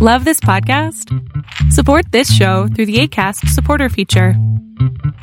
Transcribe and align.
Love 0.00 0.24
this 0.24 0.38
podcast? 0.38 1.12
Support 1.72 2.12
this 2.12 2.32
show 2.32 2.68
through 2.68 2.86
the 2.86 3.00
ACAST 3.00 3.48
supporter 3.48 3.88
feature. 3.88 4.34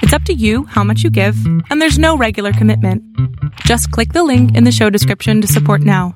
It's 0.02 0.12
up 0.12 0.24
to 0.24 0.34
you 0.34 0.66
how 0.66 0.84
much 0.84 1.02
you 1.02 1.10
give, 1.10 1.38
and 1.70 1.82
there's 1.82 1.98
no 1.98 2.18
regular 2.18 2.52
commitment. 2.52 3.02
Just 3.62 3.90
click 3.92 4.12
the 4.12 4.26
link 4.26 4.54
in 4.54 4.66
the 4.66 4.74
show 4.74 4.90
description 4.90 5.40
to 5.40 5.48
support 5.48 5.80
now. 5.80 6.14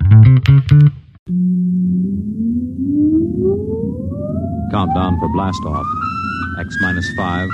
Countdown 4.71 5.17
for 5.19 5.29
blast 5.31 5.63
off. 5.65 5.87
X 6.59 6.75
minus 6.81 7.09
five, 7.15 7.47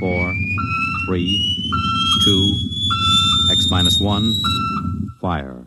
four, 0.00 0.34
three, 1.06 1.28
two, 2.24 2.54
X 3.52 3.66
minus 3.70 4.00
one, 4.00 4.32
fire. 5.20 5.66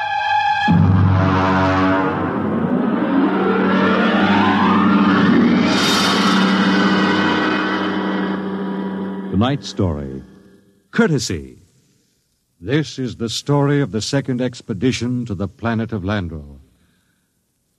Tonight's 9.41 9.69
story 9.69 10.21
Courtesy. 10.91 11.57
This 12.59 12.99
is 12.99 13.15
the 13.15 13.27
story 13.27 13.81
of 13.81 13.91
the 13.91 13.99
second 13.99 14.39
expedition 14.39 15.25
to 15.25 15.33
the 15.33 15.47
planet 15.47 15.91
of 15.91 16.03
Landro. 16.03 16.59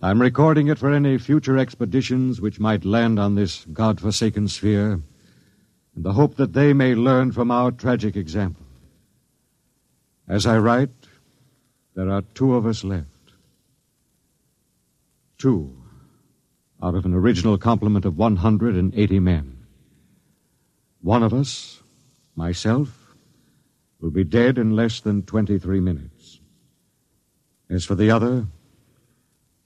I'm 0.01 0.21
recording 0.21 0.67
it 0.67 0.81
for 0.81 0.93
any 0.93 1.19
future 1.19 1.57
expeditions 1.57 2.41
which 2.41 2.59
might 2.59 2.85
land 2.85 3.21
on 3.21 3.37
this 3.37 3.65
God-forsaken 3.73 4.49
sphere, 4.49 5.03
in 5.95 6.03
the 6.03 6.15
hope 6.15 6.35
that 6.35 6.53
they 6.53 6.73
may 6.73 6.97
learn 6.97 7.31
from 7.31 7.53
our 7.53 7.71
tragic 7.71 8.17
example. 8.17 8.67
As 10.27 10.47
I 10.47 10.59
write, 10.59 10.91
there 11.95 12.11
are 12.11 12.23
two 12.35 12.57
of 12.57 12.67
us 12.67 12.83
left. 12.83 13.07
Two 15.39 15.81
out 16.83 16.97
of 16.97 17.05
an 17.05 17.15
original 17.15 17.57
complement 17.57 18.05
of 18.05 18.19
180 18.19 19.21
men. 19.21 19.62
One 21.03 21.25
of 21.25 21.35
us, 21.35 21.83
myself, 22.37 23.17
will 24.01 24.11
be 24.11 24.23
dead 24.23 24.57
in 24.57 24.77
less 24.77 25.01
than 25.01 25.25
23 25.25 25.81
minutes. 25.81 26.41
As 27.69 27.85
for 27.85 27.97
the 27.97 28.11
other, 28.11 28.47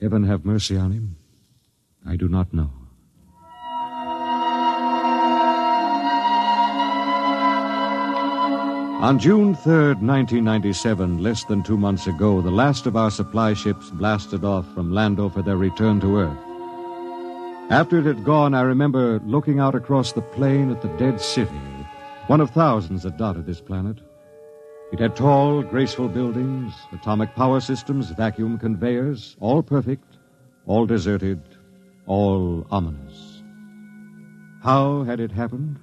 heaven 0.00 0.24
have 0.24 0.46
mercy 0.46 0.78
on 0.78 0.92
him, 0.92 1.16
I 2.06 2.16
do 2.16 2.28
not 2.28 2.54
know. 2.54 2.70
On 9.02 9.18
June 9.18 9.54
3rd, 9.54 10.00
1997, 10.00 11.22
less 11.22 11.44
than 11.44 11.62
two 11.62 11.76
months 11.76 12.06
ago, 12.06 12.40
the 12.40 12.50
last 12.50 12.86
of 12.86 12.96
our 12.96 13.10
supply 13.10 13.52
ships 13.52 13.90
blasted 13.90 14.42
off 14.42 14.64
from 14.72 14.90
Landro 14.90 15.30
for 15.30 15.42
their 15.42 15.58
return 15.58 16.00
to 16.00 16.16
Earth. 16.16 16.55
After 17.68 17.98
it 17.98 18.06
had 18.06 18.22
gone, 18.22 18.54
I 18.54 18.60
remember 18.60 19.18
looking 19.24 19.58
out 19.58 19.74
across 19.74 20.12
the 20.12 20.22
plain 20.22 20.70
at 20.70 20.82
the 20.82 20.96
dead 20.98 21.20
city, 21.20 21.60
one 22.28 22.40
of 22.40 22.50
thousands 22.50 23.02
that 23.02 23.16
dotted 23.16 23.44
this 23.44 23.60
planet. 23.60 23.98
It 24.92 25.00
had 25.00 25.16
tall, 25.16 25.62
graceful 25.62 26.08
buildings, 26.08 26.72
atomic 26.92 27.34
power 27.34 27.58
systems, 27.58 28.10
vacuum 28.10 28.56
conveyors, 28.56 29.36
all 29.40 29.64
perfect, 29.64 30.16
all 30.66 30.86
deserted, 30.86 31.42
all 32.06 32.64
ominous. 32.70 33.42
How 34.62 35.02
had 35.02 35.18
it 35.18 35.32
happened? 35.32 35.80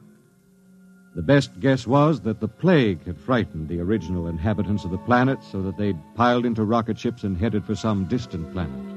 The 1.15 1.21
best 1.21 1.59
guess 1.59 1.85
was 1.85 2.21
that 2.21 2.39
the 2.39 2.47
plague 2.47 3.05
had 3.05 3.19
frightened 3.19 3.67
the 3.67 3.81
original 3.81 4.27
inhabitants 4.27 4.85
of 4.85 4.91
the 4.91 4.97
planet 4.99 5.43
so 5.43 5.61
that 5.63 5.77
they'd 5.77 5.99
piled 6.15 6.45
into 6.45 6.63
rocket 6.63 6.97
ships 6.97 7.25
and 7.25 7.37
headed 7.37 7.65
for 7.65 7.75
some 7.75 8.05
distant 8.05 8.53
planet. 8.53 8.92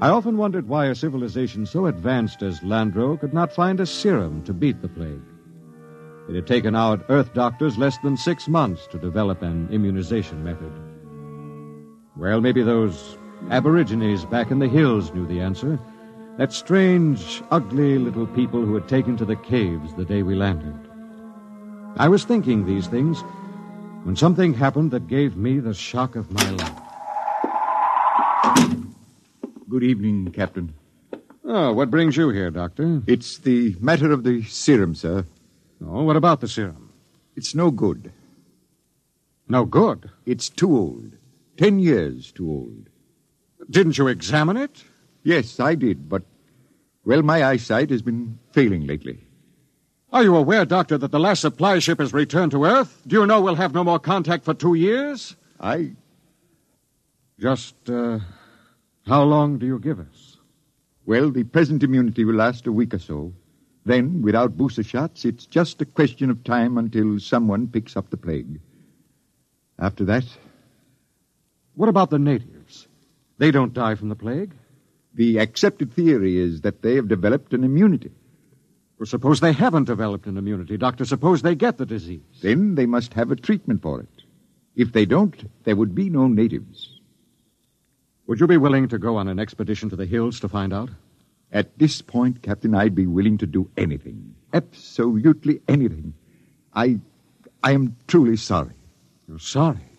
I 0.00 0.08
often 0.08 0.36
wondered 0.36 0.68
why 0.68 0.86
a 0.86 0.94
civilization 0.94 1.64
so 1.66 1.86
advanced 1.86 2.42
as 2.42 2.60
Landro 2.60 3.18
could 3.20 3.32
not 3.32 3.52
find 3.52 3.78
a 3.78 3.86
serum 3.86 4.42
to 4.44 4.52
beat 4.52 4.82
the 4.82 4.88
plague. 4.88 5.22
It 6.28 6.34
had 6.34 6.46
taken 6.46 6.74
our 6.74 7.00
Earth 7.08 7.34
doctors 7.34 7.78
less 7.78 7.98
than 7.98 8.16
six 8.16 8.48
months 8.48 8.86
to 8.88 8.98
develop 8.98 9.42
an 9.42 9.68
immunization 9.70 10.42
method. 10.42 10.72
Well, 12.16 12.40
maybe 12.40 12.62
those 12.62 13.16
aborigines 13.50 14.24
back 14.24 14.50
in 14.50 14.58
the 14.58 14.68
hills 14.68 15.12
knew 15.12 15.26
the 15.26 15.40
answer. 15.40 15.78
That 16.38 16.52
strange, 16.52 17.42
ugly 17.50 17.98
little 17.98 18.26
people 18.26 18.64
who 18.64 18.74
had 18.74 18.88
taken 18.88 19.16
to 19.18 19.24
the 19.24 19.36
caves 19.36 19.94
the 19.94 20.04
day 20.04 20.22
we 20.22 20.34
landed. 20.34 20.74
I 21.96 22.08
was 22.08 22.24
thinking 22.24 22.64
these 22.64 22.86
things 22.86 23.22
when 24.04 24.16
something 24.16 24.54
happened 24.54 24.90
that 24.92 25.06
gave 25.08 25.36
me 25.36 25.60
the 25.60 25.74
shock 25.74 26.16
of 26.16 26.30
my 26.30 26.50
life. 26.50 26.82
Good 29.72 29.84
evening, 29.84 30.30
Captain. 30.32 30.74
Oh, 31.46 31.72
what 31.72 31.90
brings 31.90 32.14
you 32.14 32.28
here, 32.28 32.50
Doctor? 32.50 33.00
It's 33.06 33.38
the 33.38 33.74
matter 33.80 34.12
of 34.12 34.22
the 34.22 34.42
serum, 34.42 34.94
sir. 34.94 35.24
Oh, 35.82 36.02
what 36.02 36.14
about 36.14 36.42
the 36.42 36.46
serum? 36.46 36.92
It's 37.36 37.54
no 37.54 37.70
good. 37.70 38.12
No 39.48 39.64
good. 39.64 40.10
It's 40.26 40.50
too 40.50 40.76
old. 40.76 41.12
Ten 41.56 41.78
years 41.78 42.32
too 42.32 42.50
old. 42.50 42.90
Didn't 43.70 43.96
you 43.96 44.08
examine 44.08 44.58
it? 44.58 44.84
Yes, 45.22 45.58
I 45.58 45.74
did, 45.74 46.06
but, 46.06 46.22
well, 47.06 47.22
my 47.22 47.42
eyesight 47.42 47.88
has 47.88 48.02
been 48.02 48.38
failing 48.50 48.86
lately. 48.86 49.20
Are 50.12 50.22
you 50.22 50.36
aware, 50.36 50.66
Doctor, 50.66 50.98
that 50.98 51.12
the 51.12 51.18
last 51.18 51.40
supply 51.40 51.78
ship 51.78 51.98
has 51.98 52.12
returned 52.12 52.52
to 52.52 52.66
Earth? 52.66 53.00
Do 53.06 53.20
you 53.20 53.26
know 53.26 53.40
we'll 53.40 53.54
have 53.54 53.72
no 53.72 53.84
more 53.84 53.98
contact 53.98 54.44
for 54.44 54.52
two 54.52 54.74
years? 54.74 55.34
I. 55.58 55.92
Just, 57.40 57.88
uh, 57.88 58.18
how 59.06 59.22
long 59.24 59.58
do 59.58 59.66
you 59.66 59.78
give 59.78 59.98
us? 60.00 60.36
Well, 61.06 61.30
the 61.30 61.44
present 61.44 61.82
immunity 61.82 62.24
will 62.24 62.36
last 62.36 62.66
a 62.66 62.72
week 62.72 62.94
or 62.94 62.98
so. 62.98 63.32
Then, 63.84 64.22
without 64.22 64.56
booster 64.56 64.84
shots, 64.84 65.24
it's 65.24 65.46
just 65.46 65.82
a 65.82 65.84
question 65.84 66.30
of 66.30 66.44
time 66.44 66.78
until 66.78 67.18
someone 67.18 67.66
picks 67.66 67.96
up 67.96 68.10
the 68.10 68.16
plague. 68.16 68.60
After 69.78 70.04
that, 70.04 70.24
What 71.74 71.88
about 71.88 72.10
the 72.10 72.18
natives? 72.18 72.86
They 73.38 73.50
don't 73.50 73.72
die 73.72 73.94
from 73.96 74.08
the 74.08 74.14
plague. 74.16 74.52
the 75.14 75.38
accepted 75.38 75.92
theory 75.92 76.38
is 76.38 76.60
that 76.62 76.80
they 76.82 76.94
have 76.96 77.08
developed 77.08 77.52
an 77.54 77.64
immunity. 77.64 78.10
Or 79.00 79.04
suppose 79.06 79.40
they 79.40 79.52
haven't 79.52 79.84
developed 79.84 80.26
an 80.26 80.36
immunity, 80.38 80.76
Doctor. 80.78 81.04
Suppose 81.04 81.42
they 81.42 81.54
get 81.54 81.76
the 81.76 81.84
disease. 81.86 82.22
Then 82.40 82.76
they 82.76 82.86
must 82.86 83.12
have 83.14 83.30
a 83.30 83.36
treatment 83.36 83.82
for 83.82 84.00
it. 84.00 84.22
If 84.76 84.92
they 84.92 85.04
don't, 85.06 85.36
there 85.64 85.76
would 85.76 85.94
be 85.94 86.08
no 86.08 86.28
natives. 86.28 87.00
Would 88.26 88.40
you 88.40 88.46
be 88.46 88.56
willing 88.56 88.88
to 88.88 88.98
go 88.98 89.16
on 89.16 89.28
an 89.28 89.38
expedition 89.38 89.90
to 89.90 89.96
the 89.96 90.06
hills 90.06 90.40
to 90.40 90.48
find 90.48 90.72
out? 90.72 90.90
At 91.50 91.78
this 91.78 92.00
point, 92.00 92.42
Captain, 92.42 92.74
I'd 92.74 92.94
be 92.94 93.06
willing 93.06 93.36
to 93.38 93.46
do 93.46 93.70
anything. 93.76 94.34
Absolutely 94.52 95.60
anything. 95.68 96.14
I. 96.74 97.00
I 97.64 97.72
am 97.72 97.96
truly 98.08 98.36
sorry. 98.36 98.74
You're 99.28 99.38
sorry. 99.38 99.92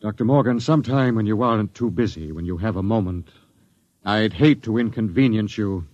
Dr. 0.00 0.24
Morgan, 0.24 0.60
sometime 0.60 1.16
when 1.16 1.26
you 1.26 1.42
aren't 1.42 1.74
too 1.74 1.90
busy, 1.90 2.30
when 2.30 2.44
you 2.44 2.58
have 2.58 2.76
a 2.76 2.82
moment, 2.82 3.30
I'd 4.04 4.34
hate 4.34 4.62
to 4.64 4.78
inconvenience 4.78 5.56
you. 5.58 5.86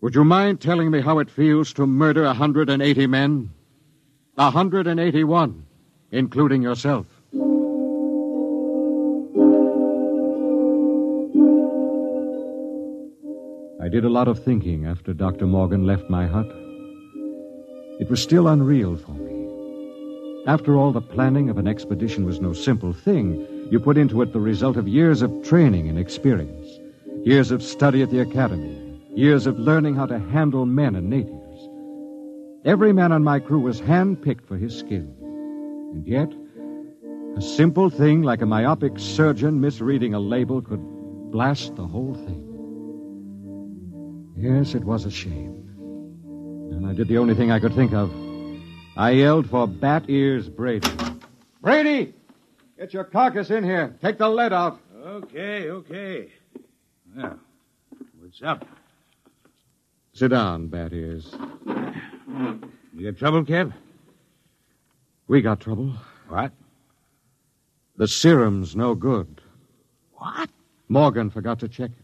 Would 0.00 0.14
you 0.14 0.24
mind 0.24 0.60
telling 0.60 0.90
me 0.90 1.00
how 1.00 1.18
it 1.18 1.30
feels 1.30 1.72
to 1.74 1.86
murder 1.86 2.22
a 2.22 2.28
180 2.28 3.06
men? 3.08 3.50
A 4.38 4.44
181, 4.44 5.66
including 6.12 6.62
yourself. 6.62 7.06
Did 13.94 14.04
a 14.04 14.08
lot 14.08 14.26
of 14.26 14.42
thinking 14.42 14.86
after 14.86 15.14
Dr. 15.14 15.46
Morgan 15.46 15.86
left 15.86 16.10
my 16.10 16.26
hut. 16.26 16.48
It 18.00 18.10
was 18.10 18.20
still 18.20 18.48
unreal 18.48 18.96
for 18.96 19.12
me. 19.12 20.42
After 20.48 20.76
all, 20.76 20.90
the 20.90 21.00
planning 21.00 21.48
of 21.48 21.58
an 21.58 21.68
expedition 21.68 22.24
was 22.24 22.40
no 22.40 22.52
simple 22.52 22.92
thing. 22.92 23.46
You 23.70 23.78
put 23.78 23.96
into 23.96 24.20
it 24.22 24.32
the 24.32 24.40
result 24.40 24.76
of 24.76 24.88
years 24.88 25.22
of 25.22 25.30
training 25.44 25.88
and 25.88 25.96
experience, 25.96 26.66
years 27.24 27.52
of 27.52 27.62
study 27.62 28.02
at 28.02 28.10
the 28.10 28.18
academy, 28.18 29.00
years 29.14 29.46
of 29.46 29.60
learning 29.60 29.94
how 29.94 30.06
to 30.06 30.18
handle 30.18 30.66
men 30.66 30.96
and 30.96 31.08
natives. 31.08 31.68
Every 32.64 32.92
man 32.92 33.12
on 33.12 33.22
my 33.22 33.38
crew 33.38 33.60
was 33.60 33.80
handpicked 33.80 34.48
for 34.48 34.56
his 34.56 34.76
skill. 34.76 35.06
And 35.92 36.04
yet, 36.04 36.32
a 37.36 37.40
simple 37.40 37.90
thing 37.90 38.22
like 38.22 38.42
a 38.42 38.46
myopic 38.46 38.98
surgeon 38.98 39.60
misreading 39.60 40.14
a 40.14 40.18
label 40.18 40.62
could 40.62 40.82
blast 41.30 41.76
the 41.76 41.86
whole 41.86 42.14
thing. 42.14 42.53
Yes, 44.44 44.74
it 44.74 44.84
was 44.84 45.06
a 45.06 45.10
shame. 45.10 45.70
And 46.70 46.86
I 46.86 46.92
did 46.92 47.08
the 47.08 47.16
only 47.16 47.34
thing 47.34 47.50
I 47.50 47.58
could 47.58 47.74
think 47.74 47.94
of. 47.94 48.12
I 48.94 49.12
yelled 49.12 49.48
for 49.48 49.66
Bat 49.66 50.04
Ears 50.08 50.50
Brady. 50.50 50.86
Brady! 51.62 52.12
Get 52.78 52.92
your 52.92 53.04
carcass 53.04 53.48
in 53.48 53.64
here. 53.64 53.96
Take 54.02 54.18
the 54.18 54.28
lead 54.28 54.52
out. 54.52 54.82
Okay, 55.02 55.70
okay. 55.70 56.28
Well, 57.16 57.40
what's 58.20 58.42
up? 58.42 58.66
Sit 60.12 60.28
down, 60.28 60.66
Bat 60.66 60.92
Ears. 60.92 61.34
You 61.66 63.10
got 63.10 63.18
trouble, 63.18 63.46
Kev? 63.46 63.72
We 65.26 65.40
got 65.40 65.60
trouble. 65.60 65.94
What? 66.28 66.52
The 67.96 68.06
serum's 68.06 68.76
no 68.76 68.94
good. 68.94 69.40
What? 70.16 70.50
Morgan 70.90 71.30
forgot 71.30 71.60
to 71.60 71.68
check 71.68 71.92
it. 71.92 72.03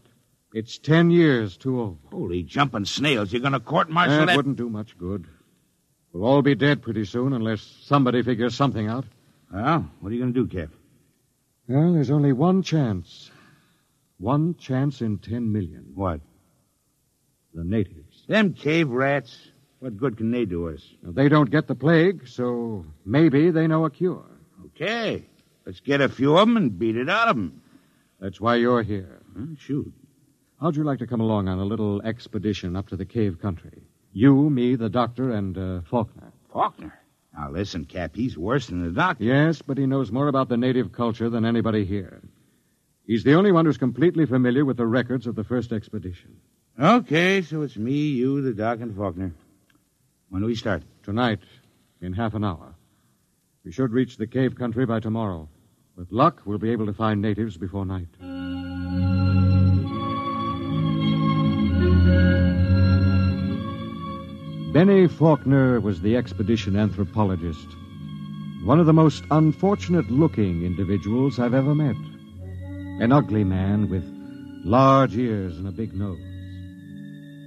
It's 0.53 0.77
ten 0.77 1.11
years 1.11 1.55
too 1.57 1.79
old. 1.79 1.99
Holy 2.11 2.43
jumping 2.43 2.85
snails. 2.85 3.31
You're 3.31 3.41
going 3.41 3.53
to 3.53 3.59
court 3.59 3.89
martial 3.89 4.17
That 4.17 4.27
that? 4.27 4.35
wouldn't 4.37 4.57
do 4.57 4.69
much 4.69 4.97
good. 4.97 5.25
We'll 6.11 6.25
all 6.25 6.41
be 6.41 6.55
dead 6.55 6.81
pretty 6.81 7.05
soon 7.05 7.31
unless 7.33 7.61
somebody 7.61 8.21
figures 8.21 8.53
something 8.55 8.87
out. 8.87 9.05
Well, 9.53 9.89
what 10.01 10.09
are 10.11 10.15
you 10.15 10.21
going 10.21 10.33
to 10.33 10.45
do, 10.45 10.57
Kev? 10.57 10.69
Well, 11.67 11.93
there's 11.93 12.11
only 12.11 12.33
one 12.33 12.63
chance. 12.63 13.31
One 14.17 14.55
chance 14.55 15.01
in 15.01 15.19
ten 15.19 15.51
million. 15.51 15.91
What? 15.95 16.19
The 17.53 17.63
natives. 17.63 18.23
Them 18.27 18.53
cave 18.53 18.89
rats. 18.89 19.37
What 19.79 19.97
good 19.97 20.17
can 20.17 20.31
they 20.31 20.45
do 20.45 20.69
us? 20.69 20.81
Now, 21.01 21.11
they 21.11 21.27
don't 21.27 21.49
get 21.49 21.67
the 21.67 21.75
plague, 21.75 22.27
so 22.27 22.85
maybe 23.05 23.49
they 23.51 23.67
know 23.67 23.85
a 23.85 23.89
cure. 23.89 24.25
Okay. 24.67 25.25
Let's 25.65 25.79
get 25.79 26.01
a 26.01 26.09
few 26.09 26.37
of 26.37 26.47
them 26.47 26.57
and 26.57 26.77
beat 26.77 26.97
it 26.97 27.09
out 27.09 27.29
of 27.29 27.35
them. 27.35 27.61
That's 28.19 28.39
why 28.39 28.55
you're 28.55 28.83
here. 28.83 29.21
shoot. 29.57 29.91
How'd 30.61 30.75
you 30.75 30.83
like 30.83 30.99
to 30.99 31.07
come 31.07 31.21
along 31.21 31.47
on 31.47 31.57
a 31.57 31.65
little 31.65 32.03
expedition 32.03 32.75
up 32.75 32.87
to 32.89 32.95
the 32.95 33.05
cave 33.05 33.41
country? 33.41 33.81
You, 34.13 34.47
me, 34.47 34.75
the 34.75 34.89
doctor, 34.89 35.31
and 35.31 35.57
uh, 35.57 35.81
Faulkner. 35.89 36.31
Faulkner. 36.53 36.93
Now, 37.35 37.49
listen, 37.49 37.85
Cap, 37.85 38.11
he's 38.15 38.37
worse 38.37 38.67
than 38.67 38.83
the 38.83 38.91
doctor. 38.91 39.23
Yes, 39.23 39.63
but 39.63 39.79
he 39.79 39.87
knows 39.87 40.11
more 40.11 40.27
about 40.27 40.49
the 40.49 40.57
native 40.57 40.91
culture 40.91 41.31
than 41.31 41.45
anybody 41.45 41.83
here. 41.83 42.21
He's 43.07 43.23
the 43.23 43.33
only 43.33 43.51
one 43.51 43.65
who's 43.65 43.79
completely 43.79 44.27
familiar 44.27 44.63
with 44.63 44.77
the 44.77 44.85
records 44.85 45.25
of 45.25 45.35
the 45.35 45.43
first 45.43 45.71
expedition. 45.71 46.37
Okay, 46.79 47.41
so 47.41 47.63
it's 47.63 47.75
me, 47.75 48.09
you, 48.09 48.43
the 48.43 48.53
doc, 48.53 48.81
and 48.81 48.95
Faulkner. 48.95 49.33
When 50.29 50.43
do 50.43 50.47
we 50.47 50.55
start? 50.55 50.83
Tonight, 51.01 51.39
in 52.01 52.13
half 52.13 52.35
an 52.35 52.43
hour. 52.43 52.75
We 53.65 53.71
should 53.71 53.93
reach 53.93 54.17
the 54.17 54.27
cave 54.27 54.55
country 54.55 54.85
by 54.85 54.99
tomorrow. 54.99 55.49
With 55.95 56.11
luck, 56.11 56.43
we'll 56.45 56.59
be 56.59 56.71
able 56.71 56.85
to 56.85 56.93
find 56.93 57.19
natives 57.19 57.57
before 57.57 57.85
night. 57.85 58.09
Benny 64.71 65.05
Faulkner 65.05 65.81
was 65.81 65.99
the 65.99 66.15
expedition 66.15 66.77
anthropologist. 66.77 67.67
One 68.63 68.79
of 68.79 68.85
the 68.85 68.93
most 68.93 69.25
unfortunate 69.29 70.09
looking 70.09 70.63
individuals 70.63 71.39
I've 71.39 71.53
ever 71.53 71.75
met. 71.75 71.97
An 73.01 73.11
ugly 73.11 73.43
man 73.43 73.89
with 73.89 74.05
large 74.63 75.17
ears 75.17 75.57
and 75.57 75.67
a 75.67 75.71
big 75.71 75.93
nose. 75.93 76.21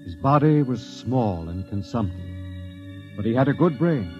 His 0.05 0.17
body 0.17 0.63
was 0.63 0.85
small 0.85 1.49
and 1.49 1.67
consumptive, 1.71 3.17
but 3.17 3.25
he 3.25 3.33
had 3.33 3.49
a 3.49 3.55
good 3.55 3.79
brain. 3.79 4.13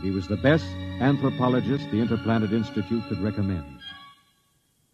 He 0.00 0.12
was 0.12 0.28
the 0.28 0.36
best 0.36 0.66
anthropologist 1.00 1.90
the 1.90 2.00
Interplanet 2.00 2.52
Institute 2.52 3.02
could 3.08 3.20
recommend. 3.20 3.80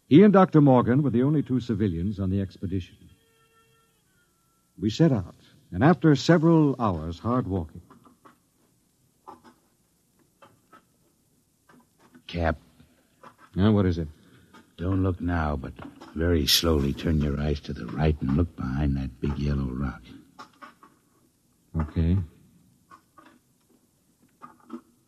He 0.07 0.23
and 0.23 0.33
Dr. 0.33 0.61
Morgan 0.61 1.03
were 1.03 1.11
the 1.11 1.21
only 1.21 1.43
two 1.43 1.59
civilians 1.59 2.19
on 2.19 2.31
the 2.31 2.41
expedition. 2.41 2.97
We 4.79 4.89
set 4.89 5.11
out, 5.11 5.35
and 5.71 5.83
after 5.83 6.15
several 6.15 6.75
hours 6.79 7.19
hard 7.19 7.47
walking, 7.47 7.81
Cap, 12.27 12.57
now 13.55 13.71
what 13.71 13.85
is 13.85 13.97
it? 13.97 14.07
don't 14.79 15.03
look 15.03 15.19
now, 15.19 15.57
but 15.57 15.73
very 16.15 16.47
slowly 16.47 16.93
turn 16.93 17.19
your 17.19 17.39
eyes 17.39 17.59
to 17.59 17.73
the 17.73 17.85
right 17.87 18.15
and 18.21 18.37
look 18.37 18.55
behind 18.55 18.95
that 18.95 19.19
big 19.19 19.37
yellow 19.37 19.67
rock. 19.69 20.01
Okay. 21.77 22.17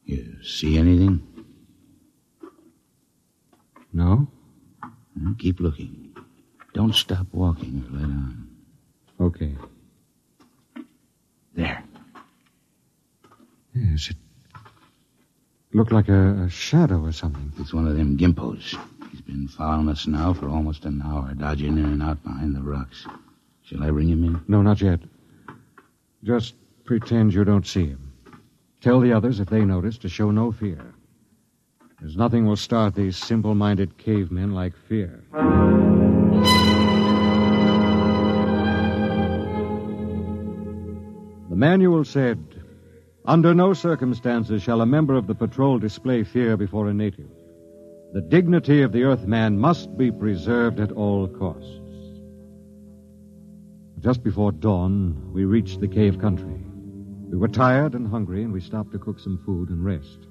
You 0.04 0.44
see 0.44 0.78
anything? 0.78 1.26
No? 3.94 4.28
Hmm, 5.18 5.34
keep 5.34 5.62
looking. 5.62 6.16
Don't 6.74 6.94
stop 6.94 7.28
walking 7.32 7.86
or 7.88 7.98
let 7.98 8.04
on. 8.04 8.50
Okay. 9.22 9.56
There. 11.54 11.84
Yes, 13.74 14.10
it 14.10 14.18
looked 15.74 15.92
like 15.92 16.10
a, 16.10 16.44
a 16.46 16.50
shadow 16.50 17.04
or 17.04 17.12
something. 17.12 17.52
It's 17.60 17.74
one 17.74 17.88
of 17.88 17.96
them 17.96 18.18
gimpos. 18.18 18.78
He's 19.12 19.22
been 19.22 19.48
following 19.48 19.90
us 19.90 20.08
now 20.08 20.34
for 20.34 20.48
almost 20.48 20.86
an 20.86 21.02
hour, 21.02 21.34
dodging 21.34 21.78
in 21.78 21.86
and 21.86 22.04
out 22.04 22.24
behind 22.24 22.56
the 22.56 22.62
rocks. 22.62 23.06
Shall 23.64 23.84
I 23.84 23.92
bring 23.92 24.10
him 24.10 24.24
in? 24.24 24.42
No, 24.48 24.62
not 24.62 24.82
yet. 24.82 25.00
Just 26.24 26.56
pretend 26.86 27.34
you 27.34 27.44
don't 27.44 27.66
see 27.66 27.88
him. 27.88 28.12
Tell 28.82 29.00
the 29.00 29.14
others 29.14 29.40
if 29.40 29.50
they 29.50 29.64
notice 29.64 29.98
to 30.00 30.10
show 30.10 30.32
no 30.32 30.52
fear. 30.52 30.94
There's 32.00 32.18
nothing 32.18 32.46
will 32.46 32.56
start 32.56 32.96
these 32.96 33.16
simple 33.16 33.54
minded 33.54 33.98
cavemen 33.98 34.54
like 34.54 34.74
fear. 34.90 35.24
The 41.50 41.56
manual 41.56 42.04
said 42.04 42.61
Under 43.26 43.54
no 43.54 43.74
circumstances 43.74 44.64
shall 44.64 44.82
a 44.82 44.86
member 44.86 45.16
of 45.16 45.28
the 45.28 45.36
patrol 45.36 45.78
display 45.78 46.24
fear 46.24 46.58
before 46.58 46.88
a 46.88 46.94
native. 46.94 47.30
The 48.14 48.22
dignity 48.22 48.82
of 48.82 48.92
the 48.92 49.04
Earthman 49.04 49.60
must 49.60 49.96
be 49.96 50.12
preserved 50.12 50.80
at 50.80 50.92
all 50.92 51.28
costs. 51.28 51.80
Just 54.00 54.24
before 54.24 54.52
dawn, 54.52 55.32
we 55.32 55.46
reached 55.46 55.80
the 55.80 55.88
cave 55.88 56.20
country. 56.20 56.66
We 57.30 57.38
were 57.38 57.48
tired 57.48 57.94
and 57.94 58.08
hungry, 58.08 58.44
and 58.44 58.52
we 58.52 58.60
stopped 58.60 58.92
to 58.94 59.00
cook 59.00 59.20
some 59.20 59.40
food 59.46 59.70
and 59.70 59.86
rest. 59.86 60.28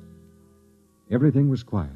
Everything 1.12 1.48
was 1.48 1.62
quiet. 1.62 1.90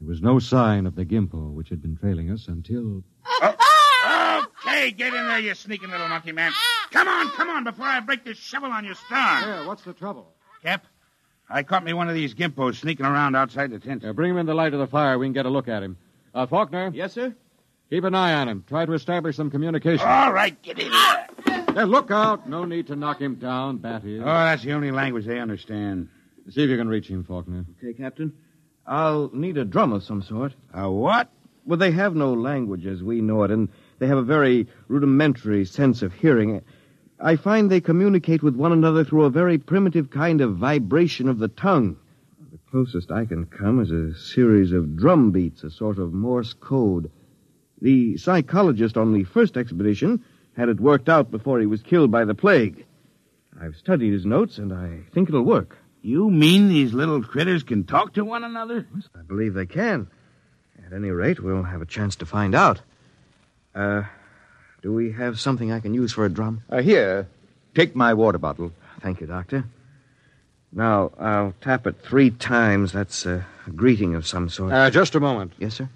There 0.00 0.08
was 0.08 0.20
no 0.20 0.38
sign 0.38 0.86
of 0.86 0.94
the 0.94 1.06
Gimpo 1.06 1.50
which 1.52 1.70
had 1.70 1.80
been 1.80 1.96
trailing 1.96 2.30
us 2.30 2.48
until. 2.48 3.02
Oh. 3.24 3.56
oh 3.58 4.46
okay, 4.60 4.90
get 4.90 5.14
in 5.14 5.26
there, 5.26 5.38
you 5.38 5.54
sneaking 5.54 5.90
little 5.90 6.08
monkey 6.08 6.32
man. 6.32 6.52
Come 6.90 7.08
on, 7.08 7.28
come 7.30 7.48
on, 7.50 7.64
before 7.64 7.86
I 7.86 8.00
break 8.00 8.24
this 8.24 8.38
shovel 8.38 8.70
on 8.70 8.84
your 8.84 8.94
star. 8.94 9.40
Yeah, 9.40 9.66
what's 9.66 9.82
the 9.82 9.92
trouble? 9.92 10.32
Cap, 10.62 10.86
I 11.48 11.62
caught 11.62 11.84
me 11.84 11.92
one 11.92 12.08
of 12.08 12.14
these 12.14 12.34
gimpos 12.34 12.76
sneaking 12.76 13.06
around 13.06 13.36
outside 13.36 13.70
the 13.70 13.78
tent. 13.78 14.04
Uh, 14.04 14.12
bring 14.12 14.30
him 14.30 14.38
in 14.38 14.46
the 14.46 14.54
light 14.54 14.72
of 14.74 14.80
the 14.80 14.86
fire. 14.86 15.18
We 15.18 15.26
can 15.26 15.32
get 15.32 15.46
a 15.46 15.50
look 15.50 15.68
at 15.68 15.82
him. 15.82 15.96
Uh, 16.34 16.46
Faulkner? 16.46 16.90
Yes, 16.94 17.12
sir? 17.12 17.34
Keep 17.90 18.04
an 18.04 18.14
eye 18.14 18.34
on 18.34 18.48
him. 18.48 18.64
Try 18.66 18.84
to 18.84 18.92
establish 18.94 19.36
some 19.36 19.50
communication. 19.50 20.06
All 20.06 20.32
right, 20.32 20.60
get 20.62 20.78
in 20.78 20.90
there. 20.90 21.28
Hey, 21.74 21.84
look 21.84 22.10
out. 22.10 22.48
No 22.48 22.64
need 22.64 22.88
to 22.88 22.96
knock 22.96 23.20
him 23.20 23.36
down, 23.36 23.78
Bat 23.78 24.02
Oh, 24.04 24.24
that's 24.24 24.62
the 24.62 24.72
only 24.72 24.90
language 24.90 25.26
they 25.26 25.38
understand. 25.38 26.08
See 26.50 26.62
if 26.62 26.70
you 26.70 26.76
can 26.76 26.88
reach 26.88 27.08
him, 27.08 27.22
Faulkner. 27.24 27.64
Okay, 27.78 27.92
Captain. 27.92 28.32
I'll 28.86 29.30
need 29.32 29.56
a 29.58 29.64
drum 29.64 29.92
of 29.92 30.02
some 30.02 30.22
sort. 30.22 30.54
A 30.72 30.90
what? 30.90 31.28
Well, 31.64 31.78
they 31.78 31.90
have 31.90 32.14
no 32.14 32.32
language 32.32 32.86
as 32.86 33.02
we 33.02 33.20
know 33.20 33.42
it, 33.42 33.50
and 33.50 33.68
they 33.98 34.06
have 34.06 34.18
a 34.18 34.22
very 34.22 34.68
rudimentary 34.88 35.64
sense 35.64 36.02
of 36.02 36.12
hearing. 36.12 36.62
I 37.18 37.36
find 37.36 37.70
they 37.70 37.80
communicate 37.80 38.42
with 38.42 38.56
one 38.56 38.72
another 38.72 39.04
through 39.04 39.24
a 39.24 39.30
very 39.30 39.58
primitive 39.58 40.10
kind 40.10 40.40
of 40.40 40.56
vibration 40.56 41.28
of 41.28 41.38
the 41.38 41.48
tongue. 41.48 41.96
The 42.52 42.58
closest 42.70 43.10
I 43.10 43.24
can 43.24 43.46
come 43.46 43.80
is 43.80 43.90
a 43.90 44.14
series 44.14 44.72
of 44.72 44.96
drum 44.96 45.30
beats, 45.30 45.64
a 45.64 45.70
sort 45.70 45.98
of 45.98 46.12
Morse 46.12 46.52
code. 46.52 47.10
The 47.80 48.16
psychologist 48.18 48.96
on 48.96 49.12
the 49.12 49.24
first 49.24 49.56
expedition 49.56 50.24
had 50.56 50.68
it 50.68 50.80
worked 50.80 51.08
out 51.08 51.30
before 51.30 51.58
he 51.60 51.66
was 51.66 51.82
killed 51.82 52.10
by 52.10 52.24
the 52.24 52.34
plague. 52.34 52.84
I've 53.60 53.76
studied 53.76 54.12
his 54.12 54.26
notes, 54.26 54.58
and 54.58 54.72
I 54.72 55.00
think 55.12 55.28
it'll 55.28 55.42
work. 55.42 55.78
You 56.02 56.30
mean 56.30 56.68
these 56.68 56.92
little 56.92 57.22
critters 57.22 57.62
can 57.62 57.84
talk 57.84 58.14
to 58.14 58.24
one 58.24 58.44
another? 58.44 58.86
I 59.14 59.22
believe 59.22 59.54
they 59.54 59.66
can. 59.66 60.08
At 60.84 60.92
any 60.92 61.10
rate, 61.10 61.40
we'll 61.40 61.62
have 61.62 61.82
a 61.82 61.86
chance 61.86 62.16
to 62.16 62.26
find 62.26 62.54
out. 62.54 62.80
Uh, 63.74 64.04
do 64.86 64.92
we 64.92 65.10
have 65.10 65.40
something 65.40 65.72
I 65.72 65.80
can 65.80 65.94
use 65.94 66.12
for 66.12 66.24
a 66.24 66.28
drum? 66.28 66.62
Uh, 66.70 66.80
here, 66.80 67.26
take 67.74 67.96
my 67.96 68.14
water 68.14 68.38
bottle. 68.38 68.70
Thank 69.00 69.20
you, 69.20 69.26
Doctor. 69.26 69.64
Now, 70.70 71.10
I'll 71.18 71.54
tap 71.60 71.88
it 71.88 71.96
three 72.04 72.30
times. 72.30 72.92
That's 72.92 73.26
a 73.26 73.44
greeting 73.74 74.14
of 74.14 74.28
some 74.28 74.48
sort. 74.48 74.72
Uh, 74.72 74.88
just 74.88 75.16
a 75.16 75.20
moment. 75.20 75.54
yes, 75.58 75.74
sir? 75.74 75.88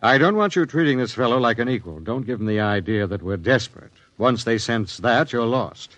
I 0.00 0.16
don't 0.18 0.36
want 0.36 0.54
you 0.54 0.64
treating 0.64 0.98
this 0.98 1.12
fellow 1.12 1.38
like 1.38 1.58
an 1.58 1.68
equal. 1.68 1.98
Don't 1.98 2.24
give 2.24 2.38
him 2.38 2.46
the 2.46 2.60
idea 2.60 3.08
that 3.08 3.20
we're 3.20 3.36
desperate. 3.36 3.90
Once 4.16 4.44
they 4.44 4.58
sense 4.58 4.98
that, 4.98 5.32
you're 5.32 5.44
lost. 5.44 5.96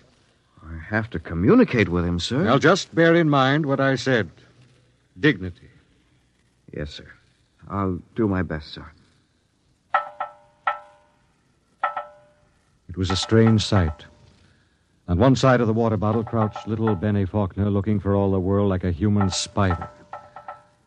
I 0.65 0.75
have 0.89 1.11
to 1.11 1.19
communicate 1.19 1.87
with 1.87 2.03
him, 2.03 2.19
sir. 2.19 2.43
Now, 2.45 2.57
just 2.57 2.95
bear 2.95 3.13
in 3.13 3.29
mind 3.29 3.67
what 3.67 3.79
I 3.79 3.93
said 3.93 4.31
dignity. 5.19 5.69
Yes, 6.75 6.95
sir. 6.95 7.11
I'll 7.69 7.99
do 8.15 8.27
my 8.27 8.41
best, 8.41 8.73
sir. 8.73 8.87
It 12.89 12.97
was 12.97 13.11
a 13.11 13.15
strange 13.15 13.65
sight. 13.65 14.05
On 15.07 15.19
one 15.19 15.35
side 15.35 15.61
of 15.61 15.67
the 15.67 15.73
water 15.73 15.97
bottle 15.97 16.23
crouched 16.23 16.67
little 16.67 16.95
Benny 16.95 17.25
Faulkner, 17.25 17.69
looking 17.69 17.99
for 17.99 18.15
all 18.15 18.31
the 18.31 18.39
world 18.39 18.69
like 18.69 18.83
a 18.83 18.91
human 18.91 19.29
spider. 19.29 19.89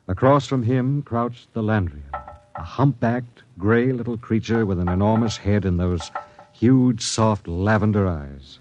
Across 0.08 0.46
from 0.46 0.62
him 0.62 1.02
crouched 1.02 1.52
the 1.52 1.62
Landrian, 1.62 2.02
a 2.12 2.62
humpbacked, 2.62 3.42
gray 3.58 3.92
little 3.92 4.16
creature 4.16 4.66
with 4.66 4.80
an 4.80 4.88
enormous 4.88 5.36
head 5.36 5.64
and 5.64 5.78
those 5.78 6.10
huge, 6.52 7.02
soft 7.02 7.46
lavender 7.46 8.08
eyes. 8.08 8.58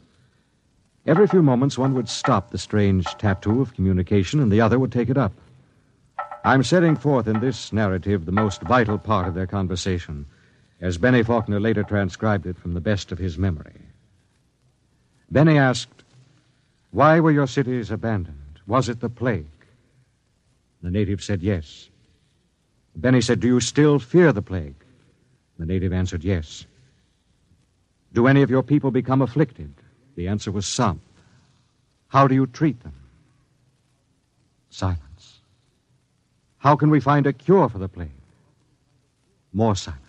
Every 1.05 1.27
few 1.27 1.41
moments, 1.41 1.77
one 1.77 1.93
would 1.95 2.07
stop 2.07 2.51
the 2.51 2.57
strange 2.57 3.05
tattoo 3.17 3.61
of 3.61 3.73
communication, 3.73 4.39
and 4.39 4.51
the 4.51 4.61
other 4.61 4.77
would 4.77 4.91
take 4.91 5.09
it 5.09 5.17
up. 5.17 5.33
I'm 6.43 6.63
setting 6.63 6.95
forth 6.95 7.27
in 7.27 7.39
this 7.39 7.73
narrative 7.73 8.25
the 8.25 8.31
most 8.31 8.61
vital 8.61 8.97
part 8.97 9.27
of 9.27 9.33
their 9.33 9.47
conversation, 9.47 10.25
as 10.81 10.97
Benny 10.97 11.23
Faulkner 11.23 11.59
later 11.59 11.83
transcribed 11.83 12.45
it 12.45 12.57
from 12.57 12.73
the 12.73 12.81
best 12.81 13.11
of 13.11 13.17
his 13.17 13.37
memory. 13.37 13.81
Benny 15.29 15.57
asked, 15.57 16.03
Why 16.91 17.19
were 17.19 17.31
your 17.31 17.47
cities 17.47 17.91
abandoned? 17.91 18.59
Was 18.65 18.89
it 18.89 18.99
the 18.99 19.09
plague? 19.09 19.45
The 20.81 20.91
native 20.91 21.21
said 21.21 21.41
yes. 21.41 21.89
Benny 22.95 23.21
said, 23.21 23.39
Do 23.39 23.47
you 23.47 23.59
still 23.59 23.99
fear 23.99 24.31
the 24.31 24.41
plague? 24.41 24.75
The 25.57 25.65
native 25.65 25.91
answered 25.91 26.23
yes. 26.23 26.65
Do 28.13 28.27
any 28.27 28.41
of 28.41 28.49
your 28.49 28.63
people 28.63 28.91
become 28.91 29.21
afflicted? 29.21 29.73
The 30.15 30.27
answer 30.27 30.51
was 30.51 30.65
some. 30.65 31.01
How 32.07 32.27
do 32.27 32.33
you 32.33 32.47
treat 32.47 32.81
them? 32.81 32.93
Silence. 34.69 35.39
How 36.57 36.75
can 36.75 36.89
we 36.89 36.99
find 36.99 37.27
a 37.27 37.33
cure 37.33 37.69
for 37.69 37.77
the 37.77 37.87
plague? 37.87 38.09
More 39.53 39.75
silence. 39.75 40.08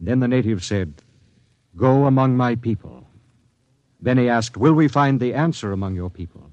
Then 0.00 0.20
the 0.20 0.28
native 0.28 0.64
said, 0.64 0.94
Go 1.76 2.06
among 2.06 2.36
my 2.36 2.54
people. 2.54 3.06
Then 4.00 4.18
he 4.18 4.28
asked, 4.28 4.56
Will 4.56 4.74
we 4.74 4.88
find 4.88 5.18
the 5.18 5.34
answer 5.34 5.72
among 5.72 5.94
your 5.94 6.10
people? 6.10 6.50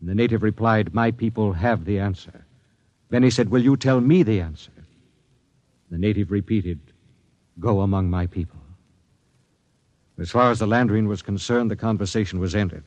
And 0.00 0.08
the 0.08 0.14
native 0.14 0.42
replied, 0.42 0.94
My 0.94 1.10
people 1.10 1.52
have 1.52 1.84
the 1.84 1.98
answer. 1.98 2.46
Then 3.10 3.22
he 3.22 3.30
said, 3.30 3.50
Will 3.50 3.62
you 3.62 3.76
tell 3.76 4.00
me 4.00 4.22
the 4.22 4.40
answer? 4.40 4.72
The 5.90 5.98
native 5.98 6.30
repeated, 6.30 6.80
Go 7.60 7.82
among 7.82 8.08
my 8.08 8.26
people. 8.26 8.58
As 10.18 10.30
far 10.30 10.50
as 10.50 10.58
the 10.58 10.66
Landrian 10.66 11.08
was 11.08 11.20
concerned, 11.22 11.70
the 11.70 11.76
conversation 11.76 12.38
was 12.38 12.54
ended. 12.54 12.84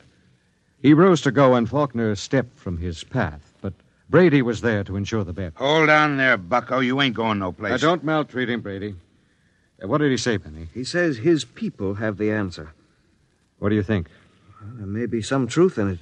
He 0.82 0.94
rose 0.94 1.22
to 1.22 1.32
go, 1.32 1.56
and 1.56 1.70
Faulkner 1.70 2.16
stepped 2.16 2.58
from 2.58 2.78
his 2.78 3.04
path, 3.04 3.54
but 3.62 3.74
Brady 4.10 4.42
was 4.42 4.62
there 4.62 4.84
to 4.84 4.96
ensure 4.96 5.24
the 5.24 5.34
bet. 5.34 5.54
Hold 5.56 5.90
on 5.90 6.18
there, 6.18 6.38
bucko. 6.38 6.80
You 6.80 7.02
ain't 7.02 7.16
going 7.16 7.40
no 7.40 7.52
place. 7.52 7.72
Now, 7.72 7.90
don't 7.90 8.04
maltreat 8.04 8.50
him, 8.50 8.62
Brady. 8.62 8.96
Uh, 9.82 9.88
what 9.88 10.00
did 10.00 10.12
he 10.12 10.18
say, 10.18 10.38
Benny? 10.38 10.68
He 10.74 10.84
says 10.84 11.18
his 11.18 11.46
people 11.46 11.96
have 11.96 12.18
the 12.18 12.32
answer. 12.32 12.74
What 13.60 13.70
do 13.70 13.76
you 13.76 13.84
think? 13.84 14.08
There 14.62 14.88
may 14.88 15.06
be 15.06 15.22
some 15.22 15.48
truth 15.48 15.78
in 15.78 15.90
it. 15.90 16.00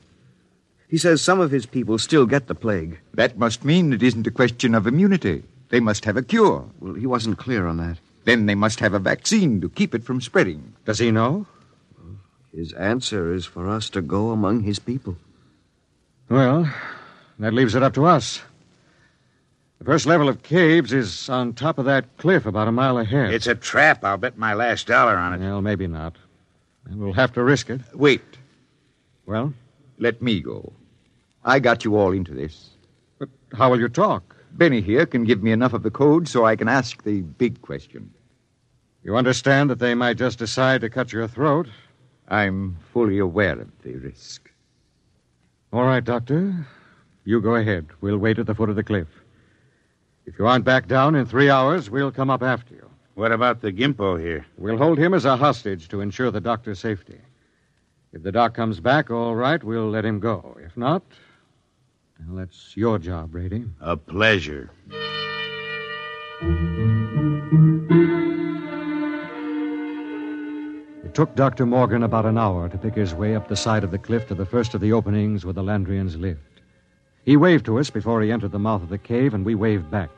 He 0.88 0.98
says 0.98 1.22
some 1.22 1.40
of 1.40 1.52
his 1.52 1.66
people 1.66 1.98
still 1.98 2.26
get 2.26 2.48
the 2.48 2.56
plague. 2.56 3.00
That 3.14 3.38
must 3.38 3.66
mean 3.66 3.94
it 3.94 4.04
isn't 4.04 4.28
a 4.28 4.32
question 4.32 4.76
of 4.76 4.86
immunity. 4.86 5.44
They 5.70 5.80
must 5.80 6.06
have 6.06 6.18
a 6.18 6.22
cure. 6.22 6.70
Well, 6.80 6.94
he 6.94 7.08
wasn't 7.08 7.40
clear 7.40 7.66
on 7.66 7.78
that. 7.78 7.98
Then 8.26 8.46
they 8.46 8.56
must 8.56 8.80
have 8.80 8.94
a 8.94 9.00
vaccine 9.00 9.60
to 9.62 9.70
keep 9.70 9.96
it 9.96 10.04
from 10.04 10.22
spreading. 10.22 10.74
Does 10.86 11.00
he 11.00 11.12
know? 11.12 11.48
His 12.54 12.74
answer 12.74 13.34
is 13.34 13.46
for 13.46 13.68
us 13.68 13.90
to 13.90 14.02
go 14.02 14.30
among 14.30 14.62
his 14.62 14.78
people. 14.78 15.18
Well, 16.30 16.72
that 17.40 17.54
leaves 17.54 17.74
it 17.74 17.84
up 17.84 17.96
to 17.96 18.06
us. 18.06 18.42
The 19.84 19.92
first 19.92 20.06
level 20.06 20.30
of 20.30 20.44
caves 20.44 20.94
is 20.94 21.28
on 21.28 21.52
top 21.52 21.78
of 21.78 21.84
that 21.84 22.06
cliff 22.18 22.46
about 22.46 22.70
a 22.70 22.72
mile 22.72 22.98
ahead. 23.00 23.34
It's 23.34 23.48
a 23.48 23.56
trap. 23.56 24.06
I'll 24.06 24.16
bet 24.16 24.38
my 24.38 24.54
last 24.54 24.88
dollar 24.88 25.18
on 25.18 25.34
it. 25.34 25.46
Well, 25.46 25.62
maybe 25.62 25.88
not. 25.88 26.16
And 26.86 27.02
we'll 27.02 27.12
have 27.12 27.34
to 27.34 27.44
risk 27.44 27.70
it. 27.70 27.82
Wait. 27.94 28.22
Well, 29.26 29.54
Let 30.00 30.22
me 30.22 30.40
go. 30.40 30.72
I 31.44 31.60
got 31.60 31.84
you 31.84 31.98
all 31.98 32.14
into 32.14 32.34
this. 32.34 32.70
but 33.20 33.28
how 33.58 33.70
will 33.72 33.80
you 33.82 33.90
talk? 33.90 34.38
Benny 34.54 34.80
here 34.80 35.06
can 35.06 35.26
give 35.26 35.44
me 35.44 35.52
enough 35.52 35.74
of 35.74 35.84
the 35.84 35.92
code 35.92 36.30
so 36.30 36.46
I 36.46 36.56
can 36.56 36.70
ask 36.70 37.04
the 37.04 37.20
big 37.20 37.62
question. 37.62 38.10
You 39.04 39.18
understand 39.18 39.70
that 39.70 39.80
they 39.80 39.96
might 39.96 40.16
just 40.16 40.40
decide 40.40 40.80
to 40.80 40.90
cut 40.90 41.12
your 41.12 41.28
throat. 41.28 41.68
I'm 42.30 42.78
fully 42.94 43.20
aware 43.20 43.60
of 43.60 43.70
the 43.82 43.96
risk. 43.96 44.50
All 45.74 45.84
right, 45.84 46.06
Doctor. 46.06 46.66
You 47.26 47.42
go 47.42 47.56
ahead. 47.56 47.88
We'll 48.00 48.18
wait 48.18 48.40
at 48.40 48.46
the 48.46 48.56
foot 48.56 48.70
of 48.70 48.78
the 48.78 48.84
cliff. 48.84 49.10
If 50.26 50.40
you 50.40 50.48
aren't 50.48 50.64
back 50.64 50.88
down 50.88 51.16
in 51.16 51.26
three 51.26 51.50
hours, 51.50 51.90
we'll 51.90 52.12
come 52.12 52.30
up 52.30 52.42
after 52.42 52.74
you. 52.74 52.90
What 53.16 53.32
about 53.32 53.62
the 53.62 53.72
Gimpo 53.72 54.20
here? 54.20 54.46
We'll 54.58 54.78
hold 54.78 54.98
him 54.98 55.14
as 55.14 55.26
a 55.26 55.36
hostage 55.38 55.90
to 55.90 56.02
ensure 56.02 56.32
the 56.32 56.42
doctor's 56.42 56.80
safety. 56.80 57.20
If 58.14 58.24
the 58.24 58.32
doc 58.32 58.54
comes 58.54 58.80
back, 58.80 59.12
all 59.12 59.36
right, 59.36 59.64
we'll 59.64 59.90
let 59.90 60.06
him 60.06 60.20
go. 60.20 60.58
If 60.64 60.78
not, 60.78 61.04
well, 62.28 62.38
that's 62.38 62.78
your 62.78 63.00
job, 63.00 63.32
Brady. 63.32 63.66
A 63.82 63.98
pleasure. 63.98 64.72
It 71.04 71.14
took 71.14 71.36
Dr. 71.36 71.66
Morgan 71.66 72.04
about 72.04 72.26
an 72.26 72.38
hour 72.38 72.70
to 72.70 72.78
pick 72.78 72.96
his 72.96 73.14
way 73.14 73.36
up 73.36 73.48
the 73.48 73.56
side 73.56 73.84
of 73.84 73.92
the 73.92 74.00
cliff 74.00 74.28
to 74.28 74.36
the 74.36 74.46
first 74.46 74.74
of 74.74 74.82
the 74.82 74.94
openings 74.94 75.44
where 75.44 75.54
the 75.54 75.64
Landrians 75.64 76.20
lived. 76.20 76.53
He 77.26 77.38
waved 77.38 77.66
to 77.66 77.80
us 77.80 77.90
before 77.90 78.22
he 78.22 78.32
entered 78.32 78.52
the 78.52 78.60
mouth 78.60 78.84
of 78.84 78.90
the 78.90 78.98
cave, 78.98 79.34
and 79.34 79.46
we 79.46 79.56
waved 79.56 79.90
back. 79.90 80.10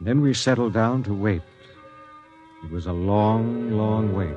Then 0.00 0.20
we 0.20 0.32
settled 0.32 0.72
down 0.72 1.02
to 1.04 1.12
wait. 1.12 1.42
It 2.64 2.70
was 2.70 2.86
a 2.86 2.92
long, 2.92 3.72
long 3.72 4.14
wait. 4.14 4.36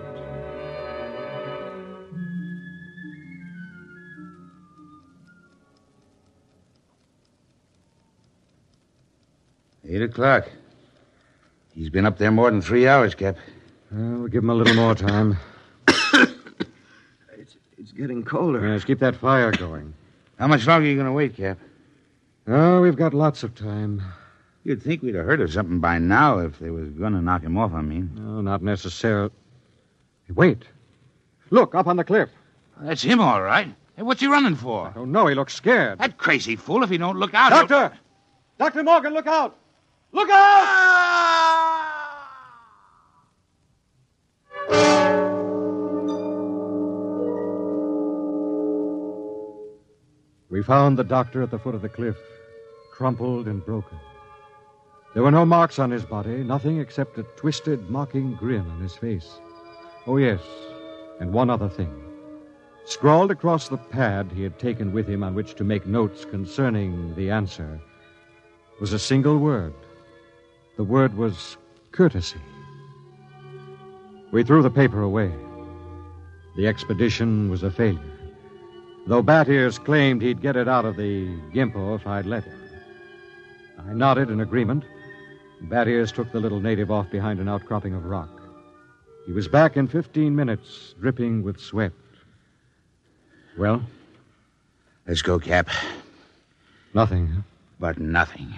Eight 9.87 10.01
o'clock. 10.01 10.49
He's 11.73 11.89
been 11.89 12.05
up 12.05 12.17
there 12.17 12.31
more 12.31 12.51
than 12.51 12.61
three 12.61 12.87
hours, 12.87 13.15
Cap. 13.15 13.37
Well, 13.91 14.19
we'll 14.19 14.27
give 14.27 14.43
him 14.43 14.49
a 14.49 14.55
little 14.55 14.75
more 14.75 14.95
time. 14.95 15.37
It's 17.77 17.93
getting 17.93 18.23
colder. 18.23 18.67
Yes, 18.67 18.83
keep 18.83 18.99
that 18.99 19.15
fire 19.15 19.51
going. 19.51 19.95
How 20.41 20.47
much 20.47 20.65
longer 20.65 20.87
are 20.87 20.89
you 20.89 20.95
going 20.95 21.05
to 21.05 21.11
wait, 21.11 21.37
Cap? 21.37 21.59
Oh, 22.47 22.81
we've 22.81 22.95
got 22.95 23.13
lots 23.13 23.43
of 23.43 23.53
time. 23.53 24.01
You'd 24.63 24.81
think 24.81 25.03
we'd 25.03 25.13
have 25.13 25.23
heard 25.23 25.39
of 25.39 25.53
something 25.53 25.79
by 25.79 25.99
now 25.99 26.39
if 26.39 26.57
they 26.57 26.71
was 26.71 26.89
going 26.89 27.13
to 27.13 27.21
knock 27.21 27.43
him 27.43 27.59
off, 27.59 27.73
I 27.75 27.83
mean. 27.83 28.09
No, 28.15 28.41
not 28.41 28.63
necessarily. 28.63 29.29
Wait. 30.33 30.63
Look, 31.51 31.75
up 31.75 31.85
on 31.85 31.95
the 31.95 32.03
cliff. 32.03 32.29
That's 32.81 33.03
him, 33.03 33.21
all 33.21 33.43
right. 33.43 33.67
Hey, 33.95 34.01
what's 34.01 34.19
he 34.19 34.25
running 34.25 34.55
for? 34.55 34.91
Oh, 34.95 35.05
no, 35.05 35.27
he 35.27 35.35
looks 35.35 35.53
scared. 35.53 35.99
That 35.99 36.17
crazy 36.17 36.55
fool, 36.55 36.81
if 36.81 36.89
he 36.89 36.97
don't 36.97 37.17
look 37.17 37.35
out... 37.35 37.53
he'll- 37.53 37.67
Doctor! 37.67 37.99
Dr. 38.57 38.81
Morgan, 38.83 39.13
look 39.13 39.27
out! 39.27 39.59
Look 40.11 40.27
out! 40.27 40.33
Ah! 40.33 41.40
We 50.61 50.65
found 50.65 50.95
the 50.95 51.03
doctor 51.03 51.41
at 51.41 51.49
the 51.49 51.57
foot 51.57 51.73
of 51.73 51.81
the 51.81 51.89
cliff, 51.89 52.17
crumpled 52.91 53.47
and 53.47 53.65
broken. 53.65 53.97
There 55.15 55.23
were 55.23 55.31
no 55.31 55.43
marks 55.43 55.79
on 55.79 55.89
his 55.89 56.05
body, 56.05 56.43
nothing 56.43 56.79
except 56.79 57.17
a 57.17 57.23
twisted, 57.23 57.89
mocking 57.89 58.35
grin 58.35 58.69
on 58.69 58.79
his 58.79 58.95
face. 58.95 59.39
Oh, 60.05 60.17
yes, 60.17 60.39
and 61.19 61.33
one 61.33 61.49
other 61.49 61.67
thing. 61.67 61.91
Scrawled 62.85 63.31
across 63.31 63.69
the 63.69 63.77
pad 63.77 64.31
he 64.35 64.43
had 64.43 64.59
taken 64.59 64.93
with 64.93 65.07
him 65.07 65.23
on 65.23 65.33
which 65.33 65.55
to 65.55 65.63
make 65.63 65.87
notes 65.87 66.25
concerning 66.25 67.15
the 67.15 67.31
answer 67.31 67.81
was 68.79 68.93
a 68.93 68.99
single 68.99 69.39
word. 69.39 69.73
The 70.77 70.83
word 70.83 71.17
was 71.17 71.57
courtesy. 71.91 72.39
We 74.31 74.43
threw 74.43 74.61
the 74.61 74.69
paper 74.69 75.01
away. 75.01 75.33
The 76.55 76.67
expedition 76.67 77.49
was 77.49 77.63
a 77.63 77.71
failure. 77.71 78.20
Though 79.07 79.21
Bat 79.21 79.49
Ears 79.49 79.79
claimed 79.79 80.21
he'd 80.21 80.41
get 80.41 80.55
it 80.55 80.67
out 80.67 80.85
of 80.85 80.95
the 80.95 81.27
Gimpo 81.53 81.95
if 81.95 82.05
I'd 82.05 82.25
let 82.25 82.43
him. 82.43 82.59
I 83.79 83.93
nodded 83.93 84.29
in 84.29 84.41
agreement. 84.41 84.83
Bat 85.61 85.87
Ears 85.87 86.11
took 86.11 86.31
the 86.31 86.39
little 86.39 86.59
native 86.59 86.91
off 86.91 87.09
behind 87.09 87.39
an 87.39 87.47
outcropping 87.47 87.93
of 87.93 88.05
rock. 88.05 88.29
He 89.25 89.31
was 89.31 89.47
back 89.47 89.77
in 89.77 89.87
15 89.87 90.35
minutes, 90.35 90.95
dripping 90.99 91.43
with 91.43 91.59
sweat. 91.59 91.91
Well, 93.57 93.81
Let's 95.07 95.21
go, 95.21 95.39
Cap. 95.39 95.67
Nothing, 96.93 97.27
huh? 97.27 97.41
But 97.79 97.99
nothing. 97.99 98.53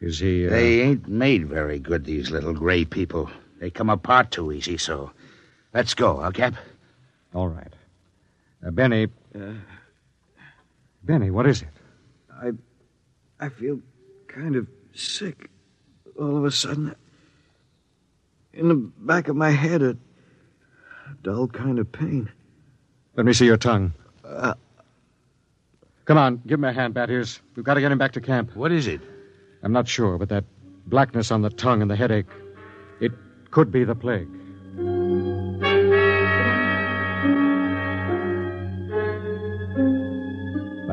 Is 0.00 0.18
he. 0.18 0.46
Uh... 0.46 0.50
They 0.50 0.80
ain't 0.80 1.08
made 1.08 1.48
very 1.48 1.78
good, 1.78 2.04
these 2.04 2.30
little 2.30 2.54
gray 2.54 2.84
people. 2.84 3.30
They 3.58 3.70
come 3.70 3.90
apart 3.90 4.30
too 4.30 4.52
easy, 4.52 4.78
so. 4.78 5.10
Let's 5.74 5.94
go, 5.94 6.16
huh, 6.16 6.30
Cap? 6.30 6.54
All 7.34 7.48
right. 7.48 7.72
Uh, 8.64 8.70
Benny. 8.70 9.08
Uh... 9.36 9.52
Benny, 11.02 11.30
what 11.30 11.46
is 11.46 11.62
it? 11.62 11.68
I. 12.32 12.52
I 13.38 13.50
feel 13.50 13.80
kind 14.28 14.56
of 14.56 14.66
sick. 14.94 15.50
All 16.18 16.38
of 16.38 16.44
a 16.44 16.50
sudden. 16.50 16.94
In 18.54 18.68
the 18.68 18.74
back 18.74 19.28
of 19.28 19.36
my 19.36 19.50
head, 19.50 19.82
a, 19.82 19.90
a 19.90 21.14
dull 21.22 21.46
kind 21.48 21.78
of 21.78 21.92
pain. 21.92 22.30
Let 23.14 23.26
me 23.26 23.34
see 23.34 23.44
your 23.44 23.58
tongue. 23.58 23.92
Uh, 24.24 24.54
Come 26.06 26.18
on, 26.18 26.40
give 26.46 26.60
him 26.60 26.64
a 26.64 26.72
hand, 26.72 26.94
Bat 26.94 27.10
Ears. 27.10 27.40
We've 27.56 27.64
got 27.64 27.74
to 27.74 27.80
get 27.80 27.90
him 27.90 27.98
back 27.98 28.12
to 28.12 28.20
camp. 28.20 28.54
What 28.54 28.70
is 28.70 28.86
it? 28.86 29.00
I'm 29.64 29.72
not 29.72 29.88
sure, 29.88 30.18
but 30.18 30.28
that 30.28 30.44
blackness 30.86 31.32
on 31.32 31.42
the 31.42 31.50
tongue 31.50 31.82
and 31.82 31.90
the 31.90 31.96
headache, 31.96 32.26
it 33.00 33.10
could 33.50 33.72
be 33.72 33.82
the 33.82 33.96
plague. 33.96 34.28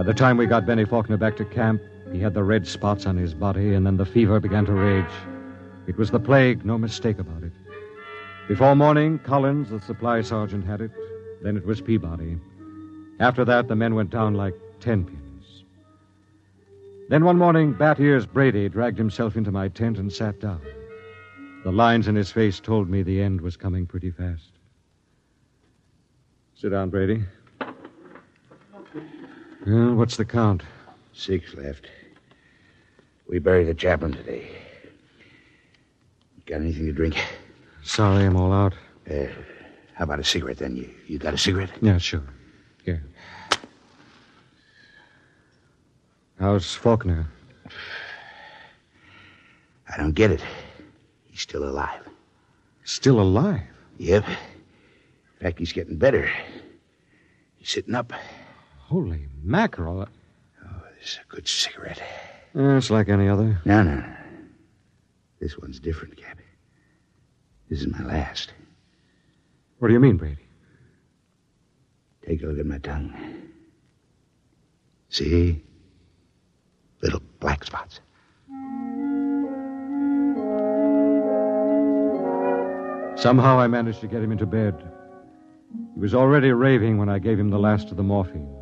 By 0.04 0.08
the 0.08 0.14
time 0.16 0.36
we 0.36 0.48
got 0.48 0.66
Benny 0.66 0.84
Faulkner 0.84 1.16
back 1.16 1.38
to 1.38 1.46
camp, 1.46 1.82
he 2.12 2.20
had 2.20 2.34
the 2.34 2.44
red 2.44 2.68
spots 2.68 3.06
on 3.06 3.16
his 3.16 3.34
body, 3.34 3.74
and 3.74 3.86
then 3.86 3.96
the 3.96 4.06
fever 4.06 4.38
began 4.42 4.66
to 4.66 4.74
rage. 4.74 5.14
It 5.88 5.98
was 5.98 6.12
the 6.12 6.20
plague, 6.20 6.66
no 6.66 6.78
mistake 6.78 7.20
about 7.20 7.42
it. 7.42 7.54
Before 8.50 8.76
morning, 8.76 9.18
Collins, 9.20 9.70
the 9.70 9.80
supply 9.80 10.20
sergeant, 10.20 10.66
had 10.66 10.82
it. 10.82 10.92
Then 11.42 11.56
it 11.56 11.66
was 11.66 11.80
Peabody. 11.80 12.38
After 13.22 13.46
that, 13.46 13.70
the 13.70 13.78
men 13.78 13.96
went 13.96 14.10
down 14.10 14.34
like 14.34 14.56
ten 14.82 15.06
pins. 15.06 15.64
Then 17.08 17.24
one 17.24 17.38
morning, 17.38 17.72
Bat 17.72 18.02
Ears 18.02 18.26
Brady 18.26 18.68
dragged 18.68 18.98
himself 18.98 19.38
into 19.38 19.54
my 19.54 19.70
tent 19.70 20.00
and 20.00 20.12
sat 20.12 20.38
down. 20.42 20.60
The 21.64 21.72
lines 21.72 22.10
in 22.10 22.16
his 22.16 22.30
face 22.30 22.60
told 22.60 22.90
me 22.90 23.04
the 23.04 23.22
end 23.22 23.40
was 23.40 23.56
coming 23.56 23.86
pretty 23.86 24.12
fast. 24.12 24.52
Sit 26.56 26.72
down, 26.72 26.90
Brady. 26.90 27.24
Well, 29.66 29.94
what's 29.96 30.18
the 30.18 30.26
count? 30.26 30.64
Six 31.14 31.54
left. 31.54 31.88
We 33.30 33.40
buried 33.40 33.68
the 33.68 33.74
chaplain 33.74 34.12
today. 34.12 34.50
Got 36.46 36.62
anything 36.62 36.86
to 36.88 36.92
drink? 36.92 37.16
Sorry, 37.82 38.26
I'm 38.26 38.36
all 38.36 38.52
out. 38.52 38.74
Uh, 39.10 39.28
how 39.94 40.04
about 40.04 40.20
a 40.20 40.24
cigarette 40.24 40.58
then? 40.58 40.76
You, 40.76 40.90
you 41.08 41.18
got 41.18 41.34
a 41.34 41.38
cigarette? 41.38 41.72
Yeah, 41.82 41.98
sure. 41.98 42.24
Here. 42.84 43.02
How's 46.40 46.74
Faulkner? 46.74 47.26
I 49.90 49.98
don't 49.98 50.12
get 50.12 50.32
it. 50.32 50.44
He's 51.28 51.42
still 51.42 51.64
alive. 51.64 52.02
Still 52.84 53.22
alive? 53.22 53.62
Yep. 53.98 54.28
In 54.28 54.36
fact, 55.40 55.60
he's 55.60 55.72
getting 55.72 55.96
better. 55.96 56.30
He's 57.58 57.70
sitting 57.70 57.96
up. 57.96 58.12
Holy 58.94 59.28
mackerel. 59.42 60.08
Oh, 60.64 60.82
this 61.00 61.14
is 61.14 61.20
a 61.28 61.36
good 61.36 61.48
cigarette. 61.48 62.00
Uh, 62.56 62.78
it's 62.78 62.92
like 62.92 63.10
any 63.10 63.28
other. 63.28 63.60
No, 63.66 63.82
no, 63.82 63.96
no. 63.96 64.16
This 65.40 65.58
one's 65.58 65.80
different, 65.80 66.16
Cap. 66.16 66.38
This 67.72 67.82
is 67.82 67.88
my 67.88 68.04
last. 68.04 68.54
What 69.80 69.88
do 69.88 69.96
you 69.96 70.00
mean, 70.00 70.18
Brady? 70.18 70.46
Take 72.24 72.44
a 72.44 72.46
look 72.46 72.60
at 72.60 72.68
my 72.68 72.78
tongue. 72.78 73.16
See? 75.10 75.60
Little 77.02 77.24
black 77.40 77.64
spots. 77.64 78.00
Somehow 83.20 83.60
I 83.60 83.66
managed 83.66 84.02
to 84.02 84.08
get 84.08 84.22
him 84.22 84.32
into 84.32 84.46
bed. 84.46 84.88
He 85.96 86.00
was 86.00 86.14
already 86.14 86.52
raving 86.52 87.00
when 87.00 87.10
I 87.10 87.18
gave 87.18 87.40
him 87.40 87.50
the 87.50 87.58
last 87.58 87.90
of 87.90 87.98
the 87.98 88.04
morphine. 88.04 88.60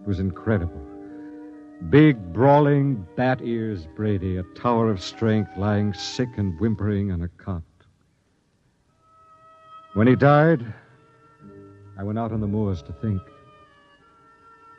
It 0.00 0.06
was 0.06 0.18
incredible. 0.18 0.80
Big, 1.88 2.32
brawling, 2.32 3.06
bat 3.16 3.40
ears 3.42 3.86
Brady, 3.96 4.36
a 4.36 4.42
tower 4.54 4.90
of 4.90 5.02
strength, 5.02 5.50
lying 5.56 5.92
sick 5.94 6.28
and 6.36 6.58
whimpering 6.58 7.12
on 7.12 7.22
a 7.22 7.28
cot. 7.28 7.62
When 9.94 10.06
he 10.06 10.16
died, 10.16 10.64
I 11.98 12.02
went 12.02 12.18
out 12.18 12.32
on 12.32 12.40
the 12.40 12.46
moors 12.46 12.82
to 12.82 12.92
think. 12.92 13.20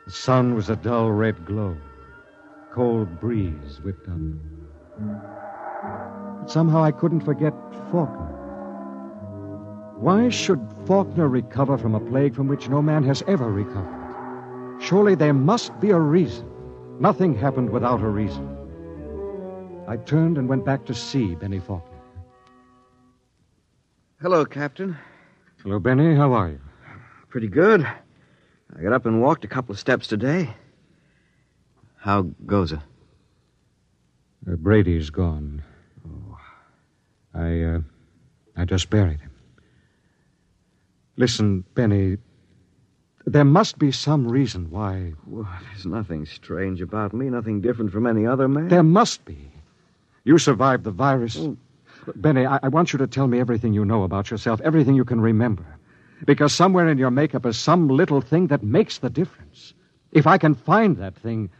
The 0.06 0.12
sun 0.12 0.54
was 0.54 0.70
a 0.70 0.76
dull 0.76 1.10
red 1.10 1.44
glow. 1.44 1.76
Cold 2.72 3.20
breeze 3.20 3.80
whipped 3.84 4.08
up. 4.08 4.18
But 6.40 6.50
somehow 6.50 6.82
I 6.82 6.90
couldn't 6.90 7.20
forget 7.20 7.52
Faulkner. 7.90 8.38
Why 9.98 10.30
should 10.30 10.60
Faulkner 10.86 11.28
recover 11.28 11.78
from 11.78 11.94
a 11.94 12.00
plague 12.00 12.34
from 12.34 12.48
which 12.48 12.68
no 12.68 12.82
man 12.82 13.04
has 13.04 13.22
ever 13.28 13.48
recovered? 13.52 14.01
Surely 14.82 15.14
there 15.14 15.32
must 15.32 15.78
be 15.78 15.90
a 15.90 15.98
reason. 15.98 16.44
Nothing 16.98 17.36
happened 17.36 17.70
without 17.70 18.00
a 18.00 18.08
reason. 18.08 18.48
I 19.86 19.96
turned 19.96 20.38
and 20.38 20.48
went 20.48 20.64
back 20.64 20.84
to 20.86 20.94
see 20.94 21.36
Benny 21.36 21.60
Faulkner. 21.60 21.98
Hello, 24.20 24.44
Captain. 24.44 24.96
Hello, 25.62 25.78
Benny. 25.78 26.16
How 26.16 26.32
are 26.32 26.50
you? 26.50 26.60
Pretty 27.28 27.46
good. 27.46 27.86
I 28.76 28.82
got 28.82 28.92
up 28.92 29.06
and 29.06 29.22
walked 29.22 29.44
a 29.44 29.48
couple 29.48 29.72
of 29.72 29.78
steps 29.78 30.08
today. 30.08 30.52
How 31.96 32.22
goes 32.44 32.72
it? 32.72 32.80
Uh, 34.50 34.56
Brady's 34.56 35.10
gone. 35.10 35.62
Oh. 36.04 36.38
I, 37.34 37.62
uh, 37.62 37.80
I 38.56 38.64
just 38.64 38.90
buried 38.90 39.20
him. 39.20 39.30
Listen, 41.16 41.64
Benny, 41.74 42.16
there 43.26 43.44
must 43.44 43.78
be 43.78 43.92
some 43.92 44.26
reason 44.26 44.70
why. 44.70 45.14
Well, 45.26 45.48
there's 45.70 45.86
nothing 45.86 46.26
strange 46.26 46.80
about 46.80 47.12
me, 47.12 47.30
nothing 47.30 47.60
different 47.60 47.92
from 47.92 48.06
any 48.06 48.26
other 48.26 48.48
man. 48.48 48.68
There 48.68 48.82
must 48.82 49.24
be. 49.24 49.50
You 50.24 50.38
survived 50.38 50.84
the 50.84 50.90
virus. 50.90 51.36
Oh. 51.38 51.56
Benny, 52.16 52.46
I-, 52.46 52.60
I 52.62 52.68
want 52.68 52.92
you 52.92 52.98
to 52.98 53.06
tell 53.06 53.28
me 53.28 53.38
everything 53.40 53.72
you 53.72 53.84
know 53.84 54.02
about 54.02 54.30
yourself, 54.30 54.60
everything 54.62 54.94
you 54.94 55.04
can 55.04 55.20
remember. 55.20 55.64
Because 56.24 56.52
somewhere 56.52 56.88
in 56.88 56.98
your 56.98 57.10
makeup 57.10 57.46
is 57.46 57.58
some 57.58 57.88
little 57.88 58.20
thing 58.20 58.48
that 58.48 58.62
makes 58.62 58.98
the 58.98 59.10
difference. 59.10 59.74
If 60.12 60.26
I 60.26 60.38
can 60.38 60.54
find 60.54 60.96
that 60.98 61.16
thing, 61.16 61.50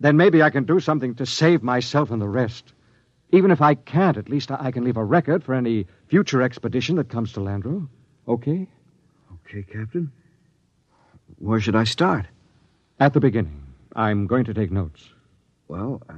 then 0.00 0.16
maybe 0.16 0.42
I 0.42 0.50
can 0.50 0.64
do 0.64 0.80
something 0.80 1.14
to 1.16 1.26
save 1.26 1.62
myself 1.62 2.10
and 2.10 2.20
the 2.20 2.28
rest. 2.28 2.72
Even 3.30 3.50
if 3.50 3.62
I 3.62 3.74
can't, 3.74 4.16
at 4.16 4.28
least 4.28 4.50
I 4.50 4.70
can 4.70 4.84
leave 4.84 4.96
a 4.96 5.04
record 5.04 5.42
for 5.42 5.54
any 5.54 5.86
future 6.06 6.42
expedition 6.42 6.96
that 6.96 7.08
comes 7.08 7.32
to 7.32 7.40
Landro. 7.40 7.88
Okay? 8.28 8.68
Okay, 9.46 9.62
Captain. 9.62 10.10
Where 11.38 11.60
should 11.60 11.76
I 11.76 11.84
start? 11.84 12.26
At 13.00 13.14
the 13.14 13.20
beginning. 13.20 13.62
I'm 13.94 14.26
going 14.26 14.44
to 14.44 14.54
take 14.54 14.70
notes. 14.70 15.10
Well, 15.68 16.02
I, 16.08 16.14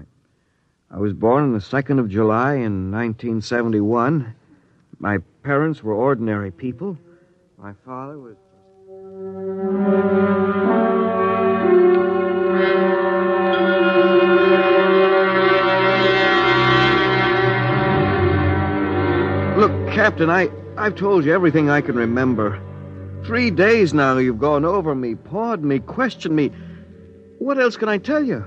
I 0.90 0.98
was 0.98 1.12
born 1.12 1.44
on 1.44 1.52
the 1.52 1.58
2nd 1.58 1.98
of 1.98 2.08
July 2.08 2.54
in 2.54 2.90
1971. 2.92 4.34
My 4.98 5.18
parents 5.42 5.82
were 5.82 5.94
ordinary 5.94 6.50
people. 6.50 6.98
My 7.58 7.72
father 7.84 8.18
was. 8.18 8.36
Look, 19.56 19.92
Captain, 19.92 20.30
I, 20.30 20.50
I've 20.76 20.96
told 20.96 21.24
you 21.24 21.32
everything 21.32 21.70
I 21.70 21.80
can 21.80 21.96
remember. 21.96 22.60
Three 23.24 23.50
days 23.50 23.94
now 23.94 24.18
you've 24.18 24.38
gone 24.38 24.66
over 24.66 24.94
me, 24.94 25.14
pawed 25.14 25.64
me, 25.64 25.78
questioned 25.78 26.36
me. 26.36 26.50
What 27.38 27.58
else 27.58 27.76
can 27.76 27.88
I 27.88 27.96
tell 27.96 28.22
you? 28.22 28.44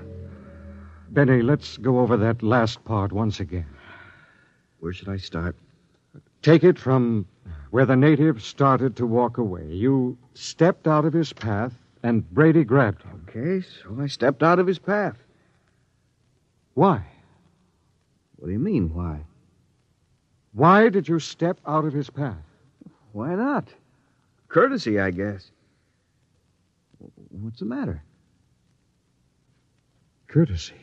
Benny, 1.09 1.41
let's 1.41 1.77
go 1.77 1.99
over 1.99 2.15
that 2.17 2.43
last 2.43 2.83
part 2.85 3.11
once 3.11 3.39
again. 3.39 3.65
Where 4.79 4.93
should 4.93 5.09
I 5.09 5.17
start? 5.17 5.55
Take 6.43 6.63
it 6.63 6.77
from 6.77 7.25
where 7.71 7.85
the 7.85 7.95
native 7.95 8.43
started 8.43 8.95
to 8.97 9.07
walk 9.07 9.39
away. 9.39 9.65
You 9.65 10.15
stepped 10.35 10.87
out 10.87 11.05
of 11.05 11.13
his 11.13 11.33
path, 11.33 11.73
and 12.03 12.29
Brady 12.31 12.63
grabbed 12.63 13.01
him. 13.01 13.25
Okay, 13.27 13.65
so 13.65 13.97
I 13.99 14.05
stepped 14.05 14.43
out 14.43 14.59
of 14.59 14.67
his 14.67 14.79
path. 14.79 15.17
Why? 16.75 17.03
What 18.35 18.45
do 18.45 18.53
you 18.53 18.59
mean, 18.59 18.93
why? 18.93 19.21
Why 20.53 20.89
did 20.89 21.07
you 21.07 21.19
step 21.19 21.59
out 21.65 21.85
of 21.85 21.93
his 21.93 22.11
path? 22.11 22.45
Why 23.11 23.33
not? 23.33 23.67
Courtesy, 24.49 24.99
I 24.99 25.11
guess. 25.11 25.51
What's 27.29 27.59
the 27.59 27.65
matter? 27.65 28.03
Courtesy. 30.27 30.75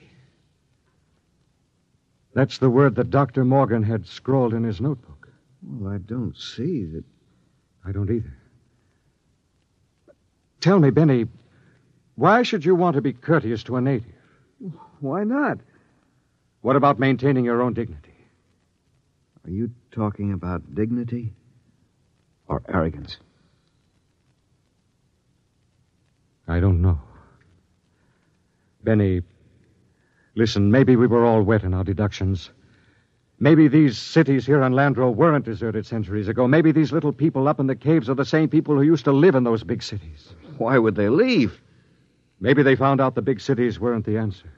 That's 2.35 2.59
the 2.59 2.71
word 2.71 2.97
that 2.97 3.11
Dr. 3.11 3.45
Morgan 3.45 3.83
had 3.83 4.07
scrawled 4.07 4.55
in 4.55 4.65
his 4.65 4.81
notebook. 4.81 5.29
Well, 5.63 5.93
I 5.93 5.99
don't 5.99 6.37
see 6.37 6.85
that. 6.87 7.05
I 7.85 7.93
don't 7.93 8.11
either. 8.11 8.37
Tell 10.61 10.79
me, 10.79 10.91
Benny, 10.91 11.27
Why 12.17 12.43
should 12.43 12.65
you 12.65 12.75
want 12.75 12.97
to 12.97 13.03
be 13.03 13.13
courteous 13.13 13.63
to 13.65 13.77
a 13.77 13.81
native? 13.81 14.13
Why 15.01 15.25
not? 15.25 15.59
What 16.63 16.77
about 16.77 16.99
maintaining 16.99 17.45
your 17.45 17.63
own 17.63 17.75
dignity? 17.75 18.15
Are 19.45 19.51
you 19.51 19.71
talking 19.93 20.33
about 20.33 20.75
dignity 20.75 21.35
or 22.49 22.63
arrogance? 22.69 23.19
I 26.47 26.61
don't 26.61 26.83
know. 26.83 27.01
Benny, 28.83 29.23
listen, 30.35 30.71
maybe 30.71 30.97
we 30.97 31.07
were 31.07 31.25
all 31.25 31.43
wet 31.43 31.63
in 31.63 31.73
our 31.73 31.85
deductions. 31.85 32.51
Maybe 33.41 33.67
these 33.67 33.99
cities 33.99 34.47
here 34.47 34.63
on 34.63 34.73
Landro 34.73 35.15
weren't 35.15 35.45
deserted 35.45 35.87
centuries 35.87 36.29
ago. 36.29 36.47
Maybe 36.47 36.71
these 36.71 36.93
little 36.93 37.13
people 37.13 37.49
up 37.49 37.61
in 37.61 37.67
the 37.67 37.75
caves 37.75 38.09
are 38.09 38.15
the 38.15 38.25
same 38.25 38.49
people 38.49 38.75
who 38.75 38.83
used 38.83 39.05
to 39.07 39.13
live 39.13 39.35
in 39.35 39.45
those 39.45 39.65
big 39.65 39.83
cities. 39.83 40.33
Why 40.59 40.79
would 40.79 40.95
they 40.95 41.09
leave? 41.09 41.61
Maybe 42.41 42.63
they 42.63 42.77
found 42.77 43.01
out 43.01 43.15
the 43.15 43.23
big 43.23 43.41
cities 43.41 43.81
weren't 43.81 44.05
the 44.05 44.19
answer. 44.19 44.53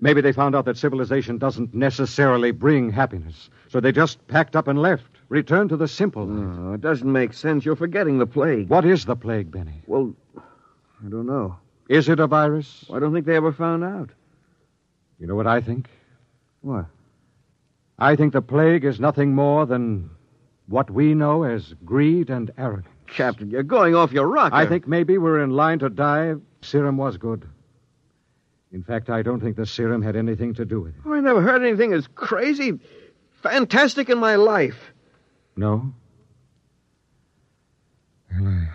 Maybe 0.00 0.20
they 0.20 0.32
found 0.32 0.54
out 0.54 0.64
that 0.66 0.78
civilization 0.78 1.38
doesn't 1.38 1.74
necessarily 1.74 2.52
bring 2.52 2.90
happiness. 2.90 3.50
So 3.68 3.80
they 3.80 3.90
just 3.90 4.24
packed 4.28 4.54
up 4.54 4.68
and 4.68 4.80
left, 4.80 5.10
returned 5.28 5.70
to 5.70 5.76
the 5.76 5.88
simple 5.88 6.24
life. 6.24 6.56
No, 6.56 6.72
it 6.72 6.80
doesn't 6.80 7.10
make 7.10 7.32
sense. 7.32 7.64
You're 7.64 7.74
forgetting 7.74 8.18
the 8.18 8.26
plague. 8.26 8.68
What 8.68 8.84
is 8.84 9.04
the 9.04 9.16
plague, 9.16 9.50
Benny? 9.50 9.82
Well, 9.86 10.14
I 11.04 11.08
don't 11.08 11.26
know. 11.26 11.56
Is 11.88 12.08
it 12.08 12.20
a 12.20 12.26
virus? 12.26 12.84
I 12.92 12.98
don't 12.98 13.12
think 13.12 13.26
they 13.26 13.36
ever 13.36 13.52
found 13.52 13.84
out. 13.84 14.10
You 15.18 15.26
know 15.26 15.34
what 15.34 15.46
I 15.46 15.60
think? 15.60 15.88
What? 16.60 16.86
I 17.98 18.14
think 18.16 18.32
the 18.32 18.42
plague 18.42 18.84
is 18.84 19.00
nothing 19.00 19.34
more 19.34 19.66
than 19.66 20.10
what 20.66 20.90
we 20.90 21.14
know 21.14 21.44
as 21.44 21.74
greed 21.84 22.30
and 22.30 22.50
arrogance. 22.58 22.94
Captain, 23.06 23.50
you're 23.50 23.62
going 23.62 23.94
off 23.94 24.12
your 24.12 24.28
rocker. 24.28 24.54
I 24.54 24.66
think 24.66 24.86
maybe 24.86 25.18
we're 25.18 25.42
in 25.42 25.50
line 25.50 25.78
to 25.80 25.88
die. 25.88 26.34
Serum 26.60 26.96
was 26.96 27.16
good. 27.16 27.48
In 28.70 28.82
fact, 28.82 29.08
I 29.08 29.22
don't 29.22 29.40
think 29.40 29.56
the 29.56 29.64
serum 29.64 30.02
had 30.02 30.14
anything 30.14 30.54
to 30.54 30.64
do 30.64 30.80
with 30.80 30.94
it. 30.94 31.00
Oh, 31.06 31.14
I 31.14 31.20
never 31.20 31.40
heard 31.40 31.64
anything 31.64 31.94
as 31.94 32.06
crazy, 32.06 32.78
fantastic 33.42 34.10
in 34.10 34.18
my 34.18 34.36
life. 34.36 34.92
No? 35.56 35.94
Well, 38.30 38.46
I, 38.46 38.68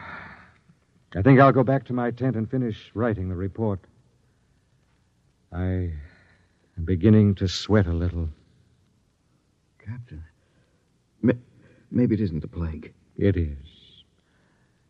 I 1.16 1.22
think 1.22 1.40
I'll 1.40 1.52
go 1.52 1.64
back 1.64 1.86
to 1.86 1.94
my 1.94 2.12
tent 2.12 2.36
and 2.36 2.50
finish 2.50 2.92
writing 2.94 3.30
the 3.30 3.36
report. 3.36 3.80
I 5.52 5.92
am 6.78 6.86
beginning 6.86 7.36
to 7.36 7.48
sweat 7.48 7.86
a 7.86 7.94
little. 7.94 8.30
Captain, 9.80 10.24
ma- 11.22 11.34
maybe 11.92 12.16
it 12.16 12.22
isn't 12.22 12.40
the 12.40 12.48
plague. 12.48 12.94
It 13.18 13.38
is. 13.38 13.58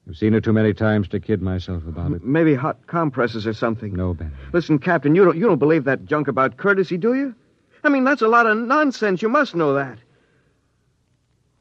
I've 0.07 0.15
seen 0.15 0.33
it 0.33 0.43
too 0.43 0.53
many 0.53 0.73
times 0.73 1.07
to 1.09 1.19
kid 1.19 1.41
myself 1.41 1.83
about 1.87 2.11
it. 2.11 2.23
Maybe 2.23 2.55
hot 2.55 2.85
compresses 2.87 3.47
or 3.47 3.53
something. 3.53 3.93
No, 3.93 4.13
Benny. 4.13 4.31
Listen, 4.53 4.77
Captain, 4.79 5.15
you 5.15 5.25
don't 5.25 5.37
you 5.37 5.45
don't 5.45 5.59
believe 5.59 5.85
that 5.85 6.05
junk 6.05 6.27
about 6.27 6.57
courtesy, 6.57 6.97
do 6.97 7.13
you? 7.15 7.35
I 7.83 7.89
mean, 7.89 8.03
that's 8.03 8.21
a 8.21 8.27
lot 8.27 8.45
of 8.47 8.57
nonsense. 8.57 9.21
You 9.21 9.29
must 9.29 9.55
know 9.55 9.73
that. 9.73 9.97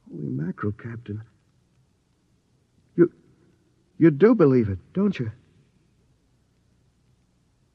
Holy 0.08 0.28
mackerel, 0.28 0.72
Captain. 0.72 1.22
You 4.02 4.10
do 4.10 4.34
believe 4.34 4.68
it, 4.68 4.80
don't 4.94 5.16
you? 5.16 5.30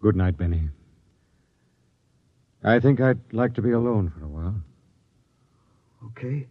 Good 0.02 0.18
night, 0.18 0.38
Benny. 0.38 0.68
I 2.66 2.82
think 2.82 3.00
I'd 3.00 3.22
like 3.32 3.54
to 3.54 3.62
be 3.62 3.72
alone 3.72 4.12
for 4.12 4.26
a 4.26 4.28
while. 4.28 4.56
Okay. 6.08 6.46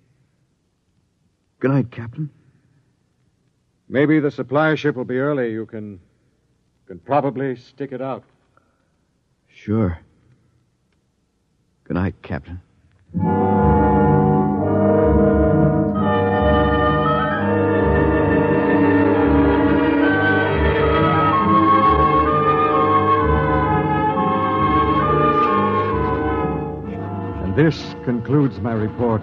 Good 1.61 1.73
night, 1.73 1.91
Captain. 1.91 2.31
Maybe 3.87 4.19
the 4.19 4.31
supply 4.31 4.77
ship 4.77 4.97
will 4.97 5.05
be 5.05 5.19
early. 5.19 5.53
You 5.53 5.67
can 5.67 6.01
can 6.87 6.99
probably 6.99 7.55
stick 7.57 7.93
it 7.93 8.01
out. 8.01 8.25
Sure. 9.47 9.99
Good 11.85 11.97
night, 11.97 12.15
Captain. 12.23 12.63
This 27.57 27.95
concludes 28.05 28.61
my 28.61 28.73
report. 28.73 29.23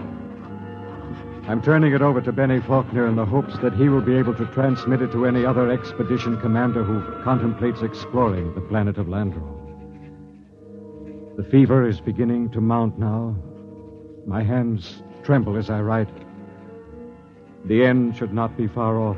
I'm 1.48 1.62
turning 1.62 1.93
it 1.93 2.02
over 2.02 2.19
to 2.19 2.32
Benny 2.32 2.60
Faulkner 2.62 3.06
in 3.06 3.15
the 3.15 3.26
hopes 3.26 3.56
that 3.60 3.74
he 3.74 3.89
will 3.89 4.02
be 4.02 4.17
able 4.17 4.34
to 4.34 4.48
transmit 4.48 5.04
it 5.04 5.12
to 5.12 5.28
any 5.28 5.46
other 5.46 5.69
expedition 5.69 6.41
commander 6.41 6.84
who 6.84 7.24
contemplates 7.24 7.84
exploring 7.84 8.56
the 8.56 8.62
planet 8.62 8.98
of 8.98 9.06
Landro. 9.06 9.48
The 11.38 11.43
fever 11.43 11.88
is 11.88 12.02
beginning 12.02 12.50
to 12.52 12.62
mount 12.62 12.98
now. 12.98 13.36
My 14.26 14.41
hands 14.41 15.04
tremble 15.24 15.56
as 15.56 15.69
I 15.69 15.82
write. 15.82 16.10
The 17.65 17.86
end 17.86 18.17
should 18.17 18.34
not 18.34 18.58
be 18.58 18.67
far 18.67 19.00
off. 19.00 19.17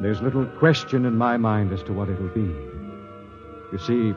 There's 0.00 0.22
little 0.22 0.46
question 0.46 1.04
in 1.04 1.16
my 1.16 1.36
mind 1.38 1.72
as 1.72 1.82
to 1.84 1.92
what 1.92 2.08
it'll 2.08 2.28
be. 2.28 2.54
You 3.72 3.78
see, 3.84 4.14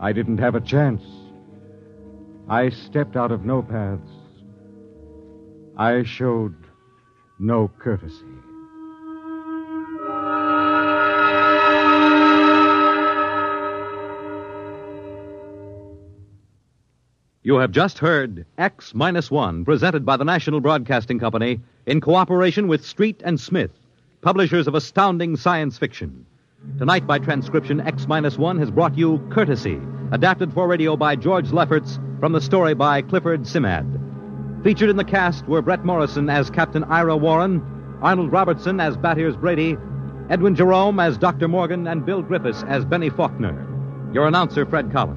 I 0.00 0.12
didn't 0.12 0.38
have 0.38 0.56
a 0.56 0.60
chance. 0.60 1.02
I 2.50 2.70
stepped 2.70 3.14
out 3.14 3.30
of 3.30 3.44
no 3.44 3.60
paths. 3.62 4.10
I 5.76 6.02
showed 6.02 6.54
no 7.38 7.70
courtesy. 7.78 8.24
You 17.42 17.56
have 17.56 17.70
just 17.70 17.98
heard 17.98 18.46
X 18.56 18.94
Minus 18.94 19.30
One, 19.30 19.66
presented 19.66 20.06
by 20.06 20.16
the 20.16 20.24
National 20.24 20.60
Broadcasting 20.60 21.18
Company 21.18 21.60
in 21.84 22.00
cooperation 22.00 22.66
with 22.66 22.84
Street 22.84 23.20
and 23.26 23.38
Smith, 23.38 23.72
publishers 24.22 24.66
of 24.66 24.74
astounding 24.74 25.36
science 25.36 25.76
fiction. 25.76 26.24
Tonight, 26.78 27.06
by 27.06 27.18
transcription, 27.18 27.82
X 27.82 28.08
Minus 28.08 28.38
One 28.38 28.58
has 28.58 28.70
brought 28.70 28.96
you 28.96 29.18
Courtesy, 29.30 29.78
adapted 30.12 30.52
for 30.54 30.66
radio 30.66 30.96
by 30.96 31.14
George 31.14 31.52
Lefferts 31.52 31.98
from 32.20 32.32
the 32.32 32.40
story 32.40 32.74
by 32.74 33.00
Clifford 33.00 33.42
Simak. 33.42 33.86
Featured 34.64 34.90
in 34.90 34.96
the 34.96 35.04
cast 35.04 35.46
were 35.46 35.62
Bret 35.62 35.84
Morrison 35.84 36.28
as 36.28 36.50
Captain 36.50 36.82
Ira 36.84 37.16
Warren, 37.16 37.62
Arnold 38.02 38.32
Robertson 38.32 38.80
as 38.80 38.96
Bat-Ears 38.96 39.36
Brady, 39.36 39.76
Edwin 40.28 40.56
Jerome 40.56 40.98
as 40.98 41.16
Dr. 41.16 41.46
Morgan, 41.46 41.86
and 41.86 42.04
Bill 42.04 42.22
Griffiths 42.22 42.64
as 42.66 42.84
Benny 42.84 43.08
Faulkner. 43.08 43.66
Your 44.12 44.26
announcer, 44.26 44.66
Fred 44.66 44.90
Collyer. 44.90 45.16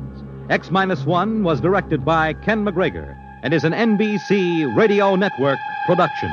X 0.52 0.70
Minus 0.70 1.04
One 1.04 1.44
was 1.44 1.60
directed 1.60 2.06
by 2.06 2.34
Ken 2.34 2.64
McGregor 2.64 3.18
and 3.42 3.54
is 3.54 3.64
an 3.64 3.74
NBC 3.74 4.76
Radio 4.76 5.16
Network 5.16 5.58
production. 5.88 6.30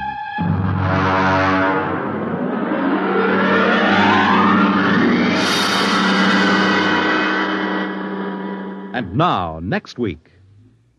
And 8.92 9.14
now, 9.16 9.60
next 9.62 9.98
week, 9.98 10.32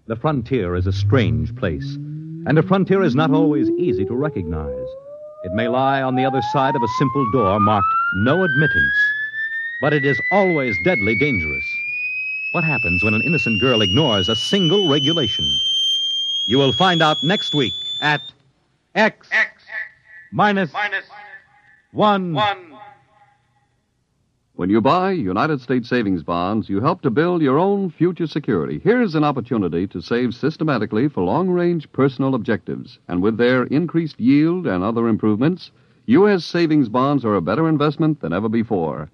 the 0.10 0.16
frontier 0.16 0.76
is 0.76 0.88
a 0.88 0.92
strange 0.92 1.56
place, 1.56 1.94
and 2.48 2.58
a 2.58 2.64
frontier 2.64 3.04
is 3.04 3.14
not 3.14 3.30
always 3.30 3.70
easy 3.78 4.04
to 4.04 4.16
recognize. 4.16 4.88
It 5.44 5.52
may 5.54 5.68
lie 5.68 6.02
on 6.02 6.16
the 6.16 6.26
other 6.26 6.42
side 6.52 6.76
of 6.76 6.82
a 6.82 6.88
simple 6.98 7.32
door 7.32 7.60
marked 7.60 7.86
No 8.16 8.44
Admittance, 8.44 8.96
but 9.82 9.94
it 9.94 10.04
is 10.04 10.20
always 10.32 10.76
deadly 10.84 11.16
dangerous. 11.20 11.64
What 12.54 12.64
happens 12.64 13.04
when 13.04 13.14
an 13.14 13.22
innocent 13.22 13.62
girl 13.62 13.84
ignores 13.84 14.30
a 14.30 14.36
single 14.36 14.90
regulation? 14.90 15.46
You 16.48 16.58
will 16.58 16.74
find 16.74 17.04
out 17.04 17.18
next 17.24 17.54
week 17.54 17.74
at 18.02 18.22
X, 18.96 19.28
X 19.32 19.62
minus, 20.32 20.74
minus 20.74 21.06
one. 21.92 22.34
one. 22.34 22.79
When 24.60 24.70
you 24.70 24.82
buy 24.82 25.12
United 25.12 25.62
States 25.62 25.88
savings 25.88 26.22
bonds, 26.22 26.68
you 26.68 26.82
help 26.82 27.02
to 27.04 27.10
build 27.10 27.42
your 27.42 27.58
own 27.58 27.90
future 27.90 28.28
security. 28.28 28.82
Here's 28.84 29.16
an 29.16 29.24
opportunity 29.24 29.88
to 29.88 30.02
save 30.02 30.36
systematically 30.36 31.08
for 31.08 31.24
long 31.24 31.50
range 31.50 31.90
personal 31.94 32.36
objectives. 32.36 33.00
And 33.08 33.22
with 33.22 33.38
their 33.38 33.64
increased 33.64 34.20
yield 34.20 34.68
and 34.68 34.84
other 34.84 35.08
improvements, 35.08 35.72
U.S. 36.08 36.44
savings 36.44 36.90
bonds 36.90 37.24
are 37.24 37.36
a 37.36 37.42
better 37.42 37.70
investment 37.70 38.20
than 38.20 38.34
ever 38.34 38.50
before. 38.50 39.10